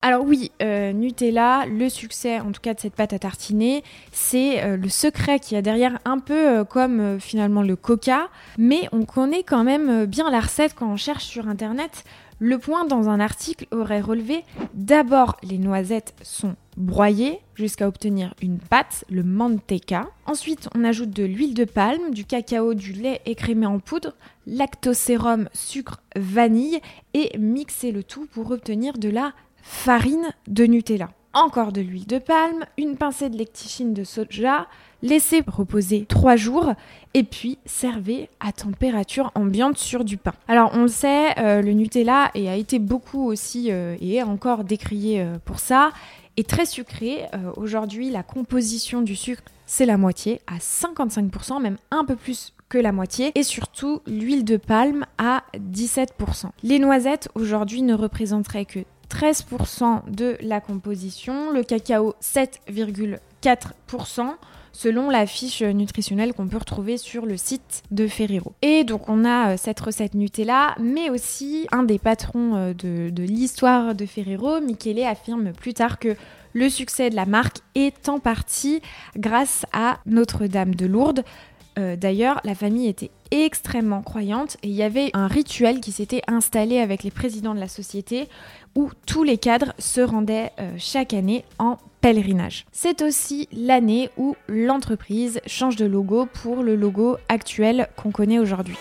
Alors 0.00 0.25
oui, 0.25 0.52
euh, 0.62 0.93
Nutella, 0.93 1.67
le 1.67 1.88
succès 1.88 2.38
en 2.38 2.52
tout 2.52 2.61
cas 2.61 2.73
de 2.73 2.78
cette 2.78 2.95
pâte 2.95 3.12
à 3.12 3.19
tartiner, 3.19 3.83
c'est 4.12 4.62
euh, 4.62 4.76
le 4.76 4.88
secret 4.88 5.40
qu'il 5.40 5.57
y 5.57 5.59
a 5.59 5.62
derrière, 5.62 5.99
un 6.05 6.21
peu 6.21 6.61
euh, 6.61 6.64
comme 6.64 7.19
finalement 7.19 7.62
le 7.62 7.75
coca, 7.75 8.28
mais 8.59 8.88
on 8.93 9.05
connaît 9.05 9.43
quand 9.43 9.64
même 9.64 10.07
bien 10.07 10.31
la 10.31 10.38
recette 10.38 10.76
quand 10.76 10.88
on 10.88 10.97
cherche 10.97 11.25
sur 11.25 11.49
internet. 11.49 12.05
Le 12.38 12.59
point 12.59 12.85
dans 12.85 13.09
un 13.09 13.19
article 13.19 13.67
aurait 13.73 14.00
relevé 14.00 14.45
d'abord 14.73 15.37
les 15.43 15.59
noisettes 15.59 16.14
sont 16.23 16.55
broyées 16.76 17.40
jusqu'à 17.57 17.88
obtenir 17.88 18.35
une 18.40 18.61
pâte, 18.61 19.05
le 19.11 19.25
manteca. 19.25 20.07
Ensuite, 20.26 20.69
on 20.76 20.85
ajoute 20.85 21.11
de 21.11 21.25
l'huile 21.25 21.55
de 21.55 21.64
palme, 21.64 22.12
du 22.12 22.25
cacao, 22.25 22.75
du 22.75 22.93
lait 22.93 23.21
écrémé 23.26 23.67
en 23.67 23.81
poudre, 23.81 24.14
lactosérum, 24.47 25.49
sucre, 25.52 26.00
vanille 26.14 26.78
et 27.14 27.37
mixer 27.37 27.90
le 27.90 28.05
tout 28.05 28.28
pour 28.33 28.52
obtenir 28.52 28.97
de 28.97 29.09
la 29.09 29.33
farine 29.68 30.32
de 30.46 30.64
Nutella, 30.64 31.10
encore 31.34 31.72
de 31.72 31.82
l'huile 31.82 32.06
de 32.06 32.18
palme, 32.18 32.64
une 32.78 32.96
pincée 32.96 33.28
de 33.28 33.37
lectichine 33.37 33.92
de 33.92 34.02
soja, 34.02 34.66
laissez 35.02 35.42
reposer 35.46 36.06
3 36.08 36.37
jours 36.37 36.72
et 37.12 37.22
puis 37.22 37.58
servez 37.66 38.30
à 38.40 38.50
température 38.50 39.30
ambiante 39.34 39.76
sur 39.76 40.04
du 40.04 40.16
pain. 40.16 40.32
Alors 40.48 40.70
on 40.72 40.82
le 40.82 40.88
sait, 40.88 41.38
euh, 41.38 41.60
le 41.60 41.72
Nutella 41.72 42.30
et 42.34 42.48
a 42.48 42.56
été 42.56 42.78
beaucoup 42.78 43.26
aussi 43.26 43.70
euh, 43.70 43.94
et 44.00 44.14
est 44.14 44.22
encore 44.22 44.64
décrié 44.64 45.20
euh, 45.20 45.37
pour 45.44 45.60
ça, 45.60 45.90
est 46.38 46.48
très 46.48 46.66
sucré. 46.66 47.26
Aujourd'hui 47.56 48.10
la 48.10 48.22
composition 48.22 49.02
du 49.02 49.16
sucre 49.16 49.42
c'est 49.66 49.84
la 49.84 49.98
moitié, 49.98 50.40
à 50.46 50.56
55%, 50.56 51.60
même 51.60 51.76
un 51.90 52.06
peu 52.06 52.16
plus 52.16 52.54
que 52.70 52.78
la 52.78 52.90
moitié, 52.90 53.32
et 53.34 53.42
surtout 53.42 54.00
l'huile 54.06 54.44
de 54.44 54.56
palme 54.56 55.04
à 55.18 55.44
17%. 55.56 56.46
Les 56.62 56.78
noisettes 56.78 57.28
aujourd'hui 57.34 57.82
ne 57.82 57.92
représenteraient 57.94 58.64
que 58.64 58.80
13% 59.10 60.10
de 60.10 60.36
la 60.40 60.60
composition, 60.60 61.50
le 61.50 61.62
cacao 61.62 62.14
7,4% 62.22 64.34
selon 64.72 65.10
la 65.10 65.26
fiche 65.26 65.62
nutritionnelle 65.62 66.32
qu'on 66.32 66.46
peut 66.46 66.58
retrouver 66.58 66.98
sur 66.98 67.26
le 67.26 67.36
site 67.36 67.82
de 67.90 68.06
Ferrero. 68.06 68.52
Et 68.62 68.84
donc 68.84 69.08
on 69.08 69.24
a 69.24 69.54
euh, 69.54 69.56
cette 69.56 69.80
recette 69.80 70.14
Nutella, 70.14 70.76
mais 70.78 71.10
aussi 71.10 71.66
un 71.72 71.82
des 71.82 71.98
patrons 71.98 72.54
euh, 72.54 72.74
de, 72.74 73.10
de 73.10 73.22
l'histoire 73.24 73.96
de 73.96 74.06
Ferrero, 74.06 74.60
Michele, 74.60 75.04
affirme 75.04 75.52
plus 75.52 75.74
tard 75.74 75.98
que 75.98 76.14
le 76.52 76.68
succès 76.68 77.10
de 77.10 77.16
la 77.16 77.26
marque 77.26 77.58
est 77.74 78.08
en 78.08 78.20
partie 78.20 78.80
grâce 79.16 79.66
à 79.72 79.98
Notre-Dame 80.06 80.76
de 80.76 80.86
Lourdes, 80.86 81.24
euh, 81.78 81.97
d'ailleurs, 81.97 82.40
la 82.44 82.54
famille 82.54 82.88
était 82.88 83.11
extrêmement 83.30 84.02
croyante 84.02 84.56
et 84.62 84.68
il 84.68 84.75
y 84.75 84.82
avait 84.82 85.11
un 85.14 85.26
rituel 85.26 85.80
qui 85.80 85.92
s'était 85.92 86.23
installé 86.26 86.78
avec 86.78 87.02
les 87.02 87.11
présidents 87.11 87.54
de 87.54 87.61
la 87.61 87.68
société 87.68 88.28
où 88.75 88.90
tous 89.06 89.23
les 89.23 89.38
cadres 89.38 89.75
se 89.78 90.00
rendaient 90.00 90.50
euh, 90.58 90.73
chaque 90.78 91.14
année 91.14 91.44
en 91.58 91.76
pèlerinage. 92.00 92.64
C'est 92.73 93.02
aussi 93.02 93.49
l'année 93.52 94.11
où 94.16 94.35
l'entreprise 94.49 95.40
change 95.47 95.76
de 95.76 95.87
logo 95.87 96.26
pour 96.42 96.62
le 96.62 96.75
logo 96.75 97.16
actuel 97.28 97.88
qu'on 97.97 98.11
connaît 98.11 98.38
aujourd'hui. 98.38 98.76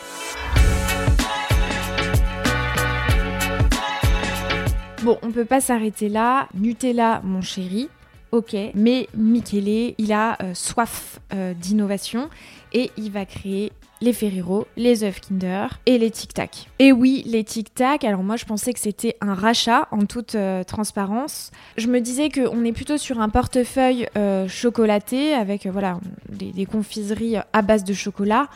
Bon, 5.04 5.18
on 5.22 5.32
peut 5.32 5.46
pas 5.46 5.62
s'arrêter 5.62 6.10
là. 6.10 6.48
Nutella, 6.56 7.22
mon 7.24 7.42
chéri, 7.42 7.90
ok, 8.32 8.56
mais 8.74 9.08
Michele, 9.16 9.96
il 9.98 10.12
a 10.14 10.38
euh, 10.42 10.54
soif 10.54 11.20
d'innovation 11.60 12.30
et 12.74 12.92
il 12.98 13.12
va 13.12 13.26
créer 13.26 13.72
les 14.02 14.14
Ferrero, 14.14 14.68
les 14.76 15.04
œufs 15.04 15.20
Kinder 15.20 15.68
et 15.86 15.98
les 15.98 16.12
Tic 16.12 16.34
Tac. 16.34 16.68
Et 16.80 16.92
oui, 16.92 17.24
les 17.26 17.44
Tic 17.44 17.74
Tac, 17.74 18.04
alors 18.04 18.24
moi 18.24 18.36
je 18.36 18.46
pensais 18.46 18.74
que 18.74 18.80
c'était 18.80 19.16
un 19.22 19.34
rachat 19.34 19.88
en 19.92 20.06
toute 20.06 20.36
euh, 20.36 20.64
transparence. 20.64 21.52
Je 21.78 21.88
me 21.88 22.00
disais 22.00 22.30
qu'on 22.30 22.64
est 22.64 22.74
plutôt 22.74 22.98
sur 22.98 23.20
un 23.20 23.30
portefeuille 23.30 24.08
euh, 24.18 24.48
chocolaté 24.48 25.34
avec 25.34 25.66
euh, 25.66 25.72
voilà 25.72 26.00
des, 26.30 26.66
confiseries 26.66 27.38
à 27.54 27.62
base 27.62 27.84
de 27.84 27.94
chocolat. 27.94 28.48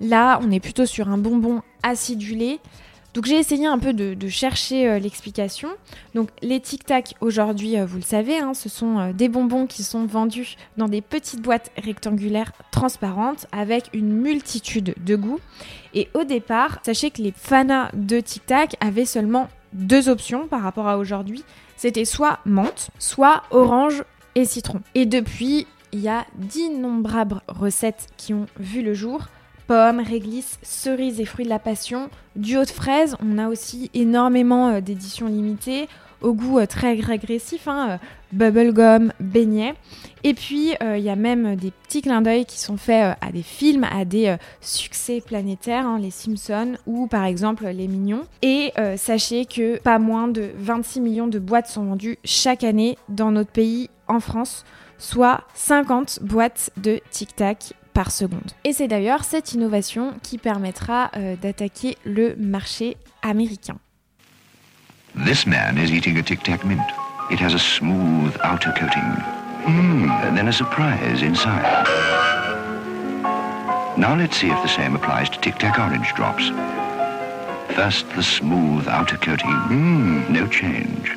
Là, 0.00 0.40
on 0.42 0.50
est 0.50 0.60
plutôt 0.60 0.86
sur 0.86 1.08
un 1.08 1.18
bonbon 1.18 1.62
acidulé 1.82 2.58
donc 3.14 3.24
j'ai 3.24 3.36
essayé 3.36 3.66
un 3.66 3.78
peu 3.78 3.92
de, 3.92 4.28
chercher 4.28 4.88
euh, 4.88 4.98
l'explication. 4.98 5.68
Donc 6.14 6.28
les 6.42 6.60
Tic 6.60 6.84
Tac 6.84 7.14
aujourd'hui, 7.20 7.76
euh, 7.76 7.84
vous 7.84 7.96
le 7.96 8.02
savez, 8.02 8.38
hein, 8.38 8.54
ce 8.54 8.68
sont 8.68 8.98
euh, 8.98 9.12
des 9.12 9.28
bonbons 9.28 9.66
qui 9.66 9.82
sont 9.82 10.06
vendus 10.06 10.56
dans 10.76 10.88
des 10.88 11.00
petites 11.00 11.42
boîtes 11.42 11.72
rectangulaires 11.76 12.52
transparentes 12.70 13.46
avec 13.50 13.90
une 13.92 14.12
multitude 14.12 14.94
de 15.04 15.16
goûts. 15.16 15.40
Et 15.94 16.08
au 16.14 16.22
départ, 16.22 16.78
sachez 16.84 17.10
que 17.10 17.20
les 17.20 17.32
fanas 17.32 17.90
de 17.94 18.20
Tic 18.20 18.46
Tac 18.46 18.76
avaient 18.80 19.04
seulement 19.04 19.48
deux 19.72 20.08
options 20.08 20.46
par 20.46 20.62
rapport 20.62 20.86
à 20.86 20.98
aujourd'hui. 20.98 21.44
C'était 21.76 22.04
soit 22.04 22.38
menthe, 22.44 22.90
soit 22.98 23.42
orange 23.50 24.04
et 24.36 24.44
citron. 24.44 24.80
Et 24.94 25.06
depuis, 25.06 25.66
il 25.92 26.00
y 26.00 26.08
a 26.08 26.26
d'innombrables 26.36 27.40
recettes 27.48 28.06
qui 28.16 28.34
ont 28.34 28.46
vu 28.58 28.82
le 28.82 28.94
jour 28.94 29.26
pommes, 29.70 30.00
réglisse, 30.00 30.58
cerises 30.62 31.20
et 31.20 31.24
fruits 31.24 31.44
de 31.44 31.48
la 31.48 31.60
passion, 31.60 32.10
duo 32.34 32.64
de 32.64 32.70
fraises. 32.70 33.16
On 33.24 33.38
a 33.38 33.46
aussi 33.46 33.88
énormément 33.94 34.66
euh, 34.66 34.80
d'éditions 34.80 35.28
limitées 35.28 35.88
au 36.22 36.34
goût 36.34 36.58
euh, 36.58 36.66
très 36.66 36.94
régressif, 36.94 37.68
hein, 37.68 37.90
euh, 37.90 37.96
bubblegum, 38.32 39.12
beignet. 39.20 39.74
Et 40.24 40.34
puis, 40.34 40.72
il 40.82 41.02
y 41.02 41.08
a 41.08 41.14
même 41.14 41.54
des 41.54 41.70
petits 41.70 42.02
clins 42.02 42.20
d'œil 42.20 42.46
qui 42.46 42.58
sont 42.58 42.76
faits 42.76 43.16
à 43.20 43.32
des 43.32 43.44
films, 43.44 43.84
à 43.84 44.04
des 44.04 44.36
succès 44.60 45.22
planétaires, 45.24 45.86
hein, 45.86 45.98
les 46.00 46.10
Simpsons 46.10 46.74
ou 46.84 47.06
par 47.06 47.24
exemple 47.24 47.66
les 47.68 47.88
Mignons. 47.88 48.24
Et 48.42 48.72
sachez 48.96 49.46
que 49.46 49.78
pas 49.78 49.98
moins 49.98 50.28
de 50.28 50.50
26 50.56 51.00
millions 51.00 51.26
de 51.26 51.38
boîtes 51.38 51.68
sont 51.68 51.84
vendues 51.84 52.18
chaque 52.22 52.64
année 52.64 52.98
dans 53.08 53.30
notre 53.30 53.50
pays, 53.50 53.88
en 54.08 54.20
France, 54.20 54.66
soit 54.98 55.40
50 55.54 56.18
boîtes 56.22 56.70
de 56.76 57.00
Tic 57.10 57.34
Tac 57.34 57.72
seconde. 58.08 58.52
Et 58.64 58.72
c'est 58.72 58.88
d'ailleurs 58.88 59.24
cette 59.24 59.52
innovation 59.52 60.14
qui 60.22 60.38
permettra 60.38 61.10
euh, 61.16 61.36
d'attaquer 61.36 61.98
le 62.06 62.34
marché 62.38 62.96
américain. 63.20 63.76
This 65.26 65.46
man 65.46 65.76
is 65.76 65.92
eating 65.92 66.16
a 66.18 66.22
Tic 66.22 66.42
Tac 66.42 66.64
mint. 66.64 66.80
It 67.30 67.40
has 67.40 67.52
a 67.52 67.58
smooth 67.58 68.34
outer 68.42 68.72
coating. 68.72 69.22
Mm, 69.66 70.08
and 70.24 70.36
then 70.36 70.48
a 70.48 70.52
surprise 70.52 71.22
inside. 71.22 71.86
Now 73.96 74.16
let's 74.16 74.36
see 74.36 74.48
if 74.48 74.62
the 74.62 74.68
same 74.68 74.96
applies 74.96 75.28
to 75.30 75.40
Tic 75.40 75.58
Tac 75.58 75.78
orange 75.78 76.14
drops. 76.14 76.48
First 77.74 78.08
the 78.16 78.22
smooth 78.22 78.88
outer 78.88 79.16
coating. 79.16 79.50
Mmm, 79.68 80.30
no 80.30 80.46
change. 80.46 81.16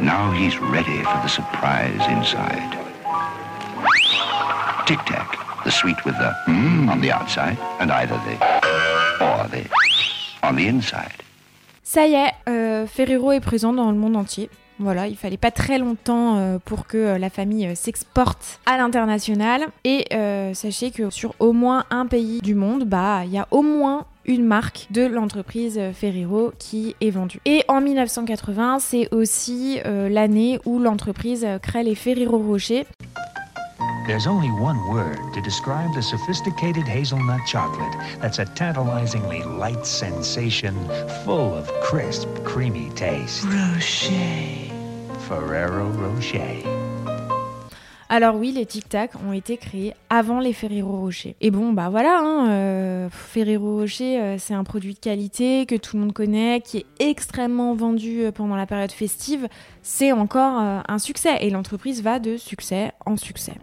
Now 0.00 0.32
he's 0.32 0.58
ready 0.58 1.02
for 1.02 1.20
the 1.22 1.28
surprise 1.28 2.00
inside. 2.08 2.78
Tic 4.86 4.98
Tac, 5.04 5.49
the 5.64 5.70
sweet 5.70 5.96
with 6.04 6.16
the 6.18 6.32
on 6.48 7.00
the 7.00 7.12
outside, 7.12 7.56
and 7.80 7.90
either 7.90 8.16
the 8.26 8.36
or 9.20 9.48
the 9.50 9.64
on 10.42 10.54
the 10.54 10.66
inside. 10.66 11.22
Ça 11.82 12.06
y 12.06 12.14
est, 12.14 12.32
euh, 12.48 12.86
Ferrero 12.86 13.32
est 13.32 13.40
présent 13.40 13.72
dans 13.72 13.90
le 13.90 13.96
monde 13.96 14.14
entier. 14.14 14.48
Voilà, 14.78 15.08
il 15.08 15.16
fallait 15.16 15.36
pas 15.36 15.50
très 15.50 15.76
longtemps 15.76 16.36
euh, 16.36 16.58
pour 16.64 16.86
que 16.86 16.96
euh, 16.96 17.18
la 17.18 17.30
famille 17.30 17.74
s'exporte 17.74 18.60
à 18.64 18.78
l'international. 18.78 19.66
Et 19.82 20.06
sachez 20.54 20.92
que 20.92 21.10
sur 21.10 21.34
au 21.40 21.52
moins 21.52 21.84
un 21.90 22.06
pays 22.06 22.40
du 22.42 22.54
monde, 22.54 22.84
bah 22.84 23.22
il 23.24 23.32
y 23.32 23.38
a 23.38 23.48
au 23.50 23.62
moins 23.62 24.06
une 24.24 24.44
marque 24.44 24.86
de 24.92 25.04
l'entreprise 25.04 25.80
Ferrero 25.92 26.52
qui 26.60 26.94
est 27.00 27.10
vendue. 27.10 27.40
Et 27.44 27.64
en 27.66 27.80
1980, 27.80 28.78
c'est 28.78 29.12
aussi 29.12 29.80
l'année 29.84 30.60
où 30.64 30.78
l'entreprise 30.78 31.44
crée 31.60 31.82
les 31.82 31.96
Ferrero 31.96 32.38
Rocher. 32.38 32.86
There's 34.06 34.26
only 34.26 34.50
one 34.50 34.88
word 34.88 35.32
to 35.34 35.40
describe 35.40 35.94
the 35.94 36.02
sophisticated 36.02 36.84
hazelnut 36.84 37.46
chocolate 37.46 37.94
that's 38.18 38.38
a 38.38 38.44
tantalizingly 38.44 39.42
light 39.42 39.86
sensation 39.86 40.74
full 41.24 41.54
of 41.54 41.68
crisp, 41.82 42.28
creamy 42.44 42.90
taste. 42.90 43.44
Rocher. 43.44 44.70
Ferrero 45.28 45.88
Rocher. 45.90 46.79
Alors 48.12 48.34
oui, 48.34 48.50
les 48.50 48.66
Tic 48.66 48.88
Tac 48.88 49.12
ont 49.24 49.32
été 49.32 49.56
créés 49.56 49.94
avant 50.08 50.40
les 50.40 50.52
Ferrero 50.52 50.98
Rocher. 50.98 51.36
Et 51.40 51.52
bon, 51.52 51.72
bah 51.72 51.90
voilà, 51.90 52.18
hein, 52.18 52.50
euh, 52.50 53.08
Ferrero 53.08 53.76
Rocher, 53.76 54.20
euh, 54.20 54.36
c'est 54.36 54.52
un 54.52 54.64
produit 54.64 54.94
de 54.94 54.98
qualité 54.98 55.64
que 55.64 55.76
tout 55.76 55.96
le 55.96 56.02
monde 56.02 56.12
connaît, 56.12 56.60
qui 56.60 56.78
est 56.78 56.86
extrêmement 56.98 57.72
vendu 57.72 58.22
euh, 58.22 58.32
pendant 58.32 58.56
la 58.56 58.66
période 58.66 58.90
festive. 58.90 59.46
C'est 59.84 60.10
encore 60.10 60.60
un 60.88 60.98
succès 60.98 61.36
et 61.40 61.50
l'entreprise 61.50 62.02
va 62.02 62.18
de 62.18 62.36
succès 62.36 62.90
en 63.06 63.16
succès. 63.16 63.54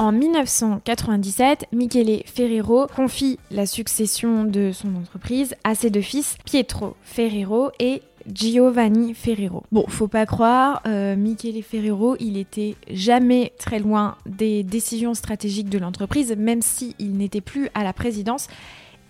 En 0.00 0.12
1997, 0.12 1.66
Michele 1.72 2.22
Ferrero 2.24 2.86
confie 2.86 3.38
la 3.50 3.66
succession 3.66 4.44
de 4.44 4.70
son 4.72 4.94
entreprise 4.96 5.54
à 5.62 5.74
ses 5.74 5.90
deux 5.90 6.00
fils, 6.00 6.38
Pietro 6.46 6.96
Ferrero 7.02 7.70
et 7.78 8.00
Giovanni 8.26 9.14
Ferrero. 9.14 9.62
Bon, 9.72 9.84
faut 9.88 10.08
pas 10.08 10.26
croire, 10.26 10.82
euh, 10.86 11.16
Michele 11.16 11.62
Ferrero, 11.62 12.16
il 12.20 12.36
était 12.36 12.76
jamais 12.90 13.52
très 13.58 13.78
loin 13.78 14.16
des 14.26 14.62
décisions 14.62 15.14
stratégiques 15.14 15.68
de 15.68 15.78
l'entreprise, 15.78 16.34
même 16.36 16.62
s'il 16.62 17.16
n'était 17.16 17.40
plus 17.40 17.68
à 17.74 17.84
la 17.84 17.92
présidence. 17.92 18.48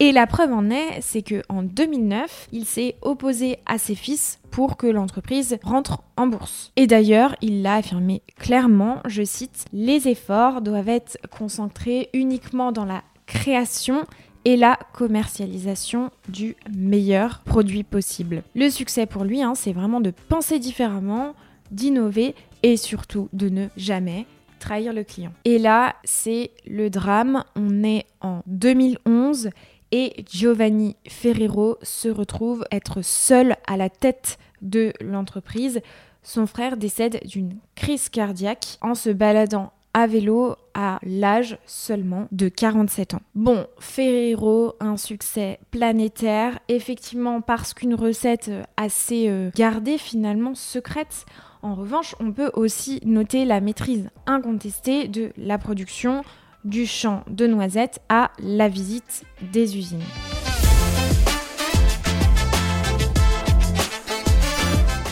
Et 0.02 0.12
la 0.12 0.26
preuve 0.26 0.52
en 0.54 0.70
est, 0.70 1.02
c'est 1.02 1.20
que 1.20 1.42
en 1.50 1.62
2009, 1.62 2.48
il 2.52 2.64
s'est 2.64 2.96
opposé 3.02 3.58
à 3.66 3.76
ses 3.76 3.94
fils 3.94 4.38
pour 4.50 4.78
que 4.78 4.86
l'entreprise 4.86 5.58
rentre 5.62 6.02
en 6.16 6.26
bourse. 6.26 6.72
Et 6.76 6.86
d'ailleurs, 6.86 7.36
il 7.42 7.60
l'a 7.60 7.74
affirmé 7.74 8.22
clairement, 8.38 9.00
je 9.06 9.22
cite, 9.22 9.66
les 9.74 10.08
efforts 10.08 10.62
doivent 10.62 10.88
être 10.88 11.18
concentrés 11.30 12.08
uniquement 12.14 12.72
dans 12.72 12.86
la 12.86 13.02
création 13.26 14.06
et 14.44 14.56
la 14.56 14.78
commercialisation 14.92 16.10
du 16.28 16.56
meilleur 16.74 17.40
produit 17.40 17.82
possible. 17.82 18.42
Le 18.54 18.70
succès 18.70 19.06
pour 19.06 19.24
lui, 19.24 19.42
hein, 19.42 19.54
c'est 19.54 19.72
vraiment 19.72 20.00
de 20.00 20.12
penser 20.28 20.58
différemment, 20.58 21.34
d'innover 21.70 22.34
et 22.62 22.76
surtout 22.76 23.28
de 23.32 23.48
ne 23.48 23.66
jamais 23.76 24.26
trahir 24.58 24.92
le 24.92 25.04
client. 25.04 25.32
Et 25.44 25.58
là, 25.58 25.96
c'est 26.04 26.50
le 26.66 26.90
drame. 26.90 27.44
On 27.56 27.82
est 27.82 28.06
en 28.20 28.42
2011 28.46 29.50
et 29.92 30.24
Giovanni 30.30 30.96
Ferrero 31.08 31.78
se 31.82 32.08
retrouve 32.08 32.64
être 32.70 33.02
seul 33.02 33.56
à 33.66 33.76
la 33.76 33.88
tête 33.88 34.38
de 34.62 34.92
l'entreprise. 35.00 35.80
Son 36.22 36.46
frère 36.46 36.76
décède 36.76 37.20
d'une 37.26 37.56
crise 37.74 38.08
cardiaque 38.08 38.78
en 38.82 38.94
se 38.94 39.10
baladant 39.10 39.72
à 39.94 40.06
vélo 40.06 40.54
à 40.74 40.98
l'âge 41.02 41.58
seulement 41.66 42.28
de 42.32 42.48
47 42.48 43.14
ans. 43.14 43.22
Bon, 43.34 43.66
Ferrero, 43.78 44.74
un 44.80 44.96
succès 44.96 45.58
planétaire, 45.70 46.58
effectivement 46.68 47.40
parce 47.40 47.74
qu'une 47.74 47.94
recette 47.94 48.50
assez 48.76 49.28
euh, 49.28 49.50
gardée 49.54 49.98
finalement 49.98 50.54
secrète. 50.54 51.26
En 51.62 51.74
revanche, 51.74 52.14
on 52.20 52.32
peut 52.32 52.50
aussi 52.54 53.00
noter 53.04 53.44
la 53.44 53.60
maîtrise 53.60 54.08
incontestée 54.26 55.08
de 55.08 55.32
la 55.36 55.58
production 55.58 56.22
du 56.64 56.86
champ 56.86 57.24
de 57.28 57.46
noisettes 57.46 58.00
à 58.08 58.30
la 58.38 58.68
visite 58.68 59.24
des 59.52 59.76
usines. 59.76 60.02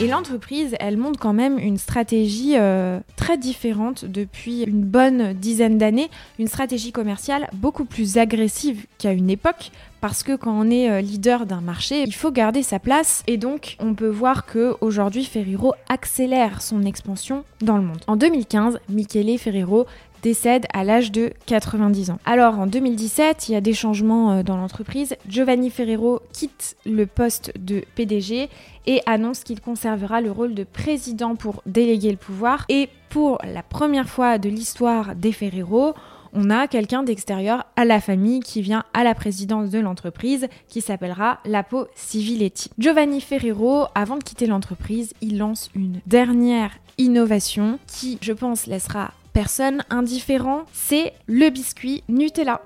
Et 0.01 0.07
l'entreprise, 0.07 0.77
elle 0.79 0.97
montre 0.97 1.19
quand 1.19 1.33
même 1.33 1.59
une 1.59 1.77
stratégie 1.77 2.53
euh, 2.57 3.01
très 3.17 3.37
différente 3.37 4.05
depuis 4.05 4.63
une 4.63 4.85
bonne 4.85 5.33
dizaine 5.33 5.77
d'années, 5.77 6.09
une 6.39 6.47
stratégie 6.47 6.93
commerciale 6.93 7.49
beaucoup 7.53 7.85
plus 7.85 8.17
agressive 8.17 8.87
qu'à 8.99 9.11
une 9.11 9.29
époque, 9.29 9.73
parce 10.01 10.23
que 10.23 10.37
quand 10.37 10.53
on 10.53 10.71
est 10.71 10.89
euh, 10.89 11.01
leader 11.01 11.47
d'un 11.47 11.61
marché, 11.61 12.05
il 12.05 12.15
faut 12.15 12.31
garder 12.31 12.63
sa 12.63 12.79
place, 12.79 13.25
et 13.27 13.39
donc 13.39 13.77
on 13.81 13.95
peut 13.95 14.09
voir 14.09 14.47
que 14.47 14.77
aujourd'hui 14.81 15.25
Ferrero 15.25 15.75
accélère 15.89 16.63
son 16.63 16.85
expansion 16.85 17.43
dans 17.61 17.77
le 17.77 17.83
monde. 17.83 17.99
En 18.07 18.15
2015, 18.15 18.79
Michele 18.89 19.37
Ferrero 19.37 19.87
décède 20.23 20.67
à 20.73 20.85
l'âge 20.85 21.13
de 21.13 21.33
90 21.47 22.11
ans. 22.11 22.19
Alors 22.25 22.59
en 22.59 22.67
2017, 22.67 23.49
il 23.49 23.53
y 23.53 23.57
a 23.57 23.61
des 23.61 23.73
changements 23.73 24.33
euh, 24.33 24.43
dans 24.43 24.57
l'entreprise. 24.57 25.17
Giovanni 25.29 25.71
Ferrero 25.71 26.21
quitte 26.33 26.77
le 26.87 27.07
poste 27.07 27.53
de 27.59 27.83
PDG 27.95 28.49
et 28.87 29.03
annonce 29.07 29.45
qu'il 29.45 29.61
conservera 29.61 30.21
le 30.21 30.31
rôle 30.31 30.55
de 30.55 30.65
président 30.65 31.37
pour 31.37 31.63
déléguer 31.67 32.11
le 32.11 32.17
pouvoir. 32.17 32.65
Et 32.69 32.89
pour 33.11 33.39
la 33.45 33.63
première 33.63 34.09
fois 34.09 34.39
de 34.39 34.49
l'histoire 34.49 35.15
des 35.15 35.33
Ferrero, 35.33 35.95
on 36.33 36.51
a 36.51 36.69
quelqu'un 36.69 37.03
d'extérieur 37.03 37.65
à 37.77 37.85
la 37.85 38.01
famille 38.01 38.41
qui 38.41 38.63
vient 38.63 38.85
à 38.95 39.05
la 39.05 39.15
présidence 39.15 39.71
de 39.71 39.79
l'entreprise 39.79 40.49
qui 40.69 40.81
s'appellera 40.81 41.39
Lapo 41.45 41.87
Civiletti. 41.95 42.71
Giovanni 42.79 43.21
Ferrero, 43.21 43.87
avant 43.95 44.17
de 44.17 44.25
quitter 44.25 44.47
l'entreprise, 44.47 45.15
il 45.21 45.39
lance 45.39 45.71
une 45.75 46.01
dernière 46.07 46.73
innovation 46.99 47.79
qui, 47.87 48.19
je 48.21 48.33
pense, 48.33 48.67
laissera 48.67 49.13
personne 49.39 49.85
indifférent, 49.89 50.65
c'est 50.73 51.13
le 51.29 51.49
biscuit 51.51 52.03
Nutella. 52.09 52.61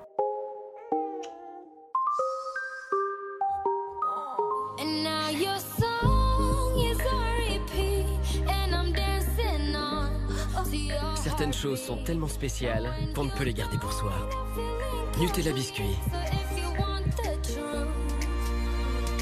Certaines 11.15 11.53
choses 11.53 11.79
sont 11.79 12.03
tellement 12.03 12.27
spéciales 12.27 12.89
qu'on 13.13 13.25
ne 13.25 13.29
peut 13.29 13.43
les 13.43 13.53
garder 13.53 13.77
pour 13.77 13.93
soi. 13.93 14.11
Nutella 15.19 15.51
Biscuit, 15.51 15.83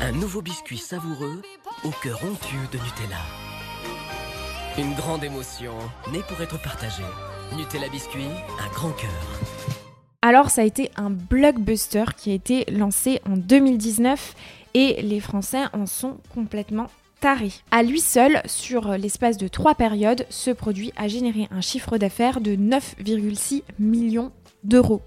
un 0.01 0.11
nouveau 0.13 0.41
biscuit 0.41 0.77
savoureux 0.77 1.41
au 1.83 1.89
cœur 2.01 2.23
onctueux 2.23 2.69
de 2.71 2.77
Nutella. 2.77 3.21
Une 4.77 4.93
grande 4.93 5.25
émotion 5.25 5.73
née 6.13 6.23
pour 6.29 6.39
être 6.39 6.61
partagée. 6.61 7.03
Nutella 7.57 7.89
Biscuit, 7.89 8.21
un 8.59 8.73
grand 8.73 8.91
cœur. 8.91 9.09
Alors 10.21 10.49
ça 10.49 10.61
a 10.61 10.65
été 10.65 10.89
un 10.95 11.09
blockbuster 11.09 12.05
qui 12.15 12.31
a 12.31 12.33
été 12.33 12.65
lancé 12.71 13.19
en 13.29 13.35
2019 13.35 14.35
et 14.73 15.01
les 15.01 15.19
Français 15.19 15.63
en 15.73 15.85
sont 15.85 16.17
complètement 16.33 16.87
tarés. 17.19 17.51
À 17.71 17.83
lui 17.83 17.99
seul, 17.99 18.41
sur 18.45 18.91
l'espace 18.97 19.37
de 19.37 19.49
trois 19.49 19.75
périodes, 19.75 20.25
ce 20.29 20.51
produit 20.51 20.93
a 20.95 21.09
généré 21.09 21.49
un 21.51 21.61
chiffre 21.61 21.97
d'affaires 21.97 22.39
de 22.39 22.55
9,6 22.55 23.63
millions 23.79 24.31
d'euros. 24.63 25.01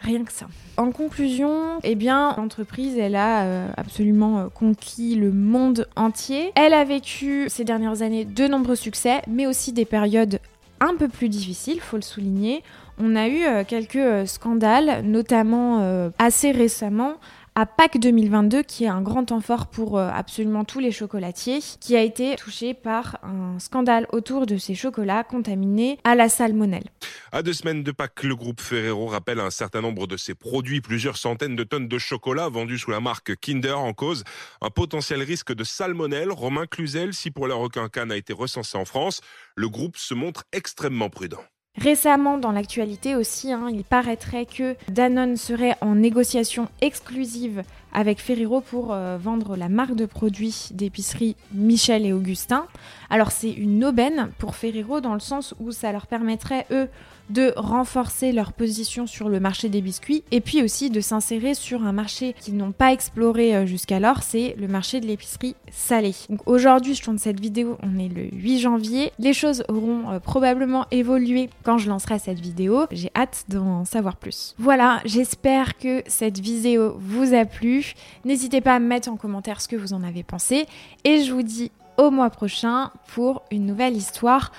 Rien 0.00 0.22
que 0.22 0.32
ça. 0.32 0.46
En 0.76 0.92
conclusion, 0.92 1.80
eh 1.82 1.96
bien, 1.96 2.36
l'entreprise, 2.36 2.96
elle 2.96 3.16
a 3.16 3.42
euh, 3.42 3.68
absolument 3.76 4.38
euh, 4.38 4.48
conquis 4.48 5.16
le 5.16 5.32
monde 5.32 5.88
entier. 5.96 6.52
Elle 6.54 6.72
a 6.72 6.84
vécu 6.84 7.46
ces 7.48 7.64
dernières 7.64 8.02
années 8.02 8.24
de 8.24 8.46
nombreux 8.46 8.76
succès, 8.76 9.22
mais 9.26 9.48
aussi 9.48 9.72
des 9.72 9.84
périodes 9.84 10.38
un 10.80 10.96
peu 10.96 11.08
plus 11.08 11.28
difficiles, 11.28 11.80
faut 11.80 11.96
le 11.96 12.02
souligner. 12.02 12.62
On 13.00 13.14
a 13.16 13.28
eu 13.28 13.44
euh, 13.44 13.64
quelques 13.66 13.96
euh, 13.96 14.26
scandales, 14.26 15.02
notamment 15.04 15.80
euh, 15.80 16.10
assez 16.18 16.50
récemment 16.50 17.14
à 17.58 17.66
Pâques 17.66 17.98
2022, 17.98 18.62
qui 18.62 18.84
est 18.84 18.88
un 18.88 19.02
grand 19.02 19.24
temps 19.24 19.40
fort 19.40 19.66
pour 19.66 19.98
euh, 19.98 20.08
absolument 20.14 20.64
tous 20.64 20.78
les 20.78 20.92
chocolatiers, 20.92 21.58
qui 21.80 21.96
a 21.96 22.02
été 22.02 22.36
touché 22.36 22.72
par 22.72 23.18
un 23.24 23.58
scandale 23.58 24.06
autour 24.12 24.46
de 24.46 24.56
ces 24.58 24.76
chocolats 24.76 25.24
contaminés 25.24 25.98
à 26.04 26.14
la 26.14 26.28
salmonelle. 26.28 26.84
À 27.32 27.42
deux 27.42 27.52
semaines 27.52 27.82
de 27.82 27.90
Pâques, 27.90 28.22
le 28.22 28.36
groupe 28.36 28.60
Ferrero 28.60 29.06
rappelle 29.06 29.40
un 29.40 29.50
certain 29.50 29.80
nombre 29.80 30.06
de 30.06 30.16
ses 30.16 30.36
produits, 30.36 30.80
plusieurs 30.80 31.16
centaines 31.16 31.56
de 31.56 31.64
tonnes 31.64 31.88
de 31.88 31.98
chocolat 31.98 32.48
vendus 32.48 32.78
sous 32.78 32.92
la 32.92 33.00
marque 33.00 33.34
Kinder 33.40 33.76
en 33.76 33.92
cause, 33.92 34.22
un 34.60 34.70
potentiel 34.70 35.22
risque 35.22 35.52
de 35.52 35.64
salmonelle. 35.64 36.30
Romain 36.30 36.66
Cluzel, 36.66 37.12
si 37.12 37.32
pour 37.32 37.48
la 37.48 37.56
requin 37.56 37.88
canne 37.88 38.12
a 38.12 38.16
été 38.16 38.32
recensé 38.32 38.78
en 38.78 38.84
France, 38.84 39.20
le 39.56 39.68
groupe 39.68 39.96
se 39.96 40.14
montre 40.14 40.44
extrêmement 40.52 41.10
prudent. 41.10 41.42
Récemment, 41.80 42.38
dans 42.38 42.50
l'actualité 42.50 43.14
aussi, 43.14 43.52
hein, 43.52 43.68
il 43.72 43.84
paraîtrait 43.84 44.46
que 44.46 44.74
Danone 44.88 45.36
serait 45.36 45.76
en 45.80 45.94
négociation 45.94 46.68
exclusive 46.80 47.62
avec 47.92 48.20
Ferrero 48.20 48.60
pour 48.60 48.92
euh, 48.92 49.16
vendre 49.16 49.56
la 49.56 49.68
marque 49.68 49.94
de 49.94 50.04
produits 50.04 50.70
d'épicerie 50.72 51.36
Michel 51.52 52.04
et 52.04 52.12
Augustin. 52.12 52.66
Alors 53.10 53.30
c'est 53.30 53.52
une 53.52 53.84
aubaine 53.84 54.30
pour 54.38 54.56
Ferrero 54.56 55.00
dans 55.00 55.14
le 55.14 55.20
sens 55.20 55.54
où 55.60 55.70
ça 55.70 55.92
leur 55.92 56.08
permettrait, 56.08 56.66
eux, 56.72 56.88
de 57.30 57.52
renforcer 57.56 58.32
leur 58.32 58.52
position 58.52 59.06
sur 59.06 59.28
le 59.28 59.40
marché 59.40 59.68
des 59.68 59.80
biscuits 59.80 60.24
et 60.30 60.40
puis 60.40 60.62
aussi 60.62 60.90
de 60.90 61.00
s'insérer 61.00 61.54
sur 61.54 61.84
un 61.84 61.92
marché 61.92 62.34
qu'ils 62.40 62.56
n'ont 62.56 62.72
pas 62.72 62.92
exploré 62.92 63.54
euh, 63.54 63.66
jusqu'alors, 63.66 64.22
c'est 64.22 64.54
le 64.58 64.68
marché 64.68 65.00
de 65.00 65.06
l'épicerie 65.06 65.54
salée. 65.70 66.14
Donc 66.30 66.40
aujourd'hui, 66.46 66.94
je 66.94 67.02
tourne 67.02 67.18
cette 67.18 67.40
vidéo, 67.40 67.78
on 67.82 67.98
est 67.98 68.08
le 68.08 68.28
8 68.32 68.60
janvier. 68.60 69.12
Les 69.18 69.32
choses 69.32 69.64
auront 69.68 70.10
euh, 70.10 70.20
probablement 70.20 70.86
évolué 70.90 71.50
quand 71.62 71.78
je 71.78 71.88
lancerai 71.88 72.18
cette 72.18 72.40
vidéo. 72.40 72.86
J'ai 72.90 73.10
hâte 73.14 73.44
d'en 73.48 73.84
savoir 73.84 74.16
plus. 74.16 74.54
Voilà, 74.58 75.00
j'espère 75.04 75.76
que 75.78 76.02
cette 76.06 76.38
vidéo 76.38 76.96
vous 76.98 77.34
a 77.34 77.44
plu. 77.44 77.94
N'hésitez 78.24 78.60
pas 78.60 78.74
à 78.74 78.78
mettre 78.78 79.08
en 79.08 79.16
commentaire 79.16 79.60
ce 79.60 79.68
que 79.68 79.76
vous 79.76 79.92
en 79.92 80.02
avez 80.02 80.22
pensé 80.22 80.66
et 81.04 81.22
je 81.22 81.32
vous 81.32 81.42
dis 81.42 81.70
au 81.98 82.10
mois 82.10 82.30
prochain 82.30 82.90
pour 83.08 83.42
une 83.50 83.66
nouvelle 83.66 83.96
histoire 83.96 84.52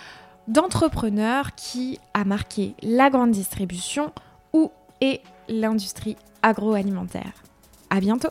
d'entrepreneur 0.49 1.55
qui 1.55 1.99
a 2.13 2.25
marqué 2.25 2.75
la 2.81 3.09
grande 3.09 3.31
distribution 3.31 4.12
ou 4.51 4.71
et 4.99 5.21
l'industrie 5.47 6.17
agroalimentaire. 6.41 7.43
À 7.89 7.99
bientôt! 7.99 8.29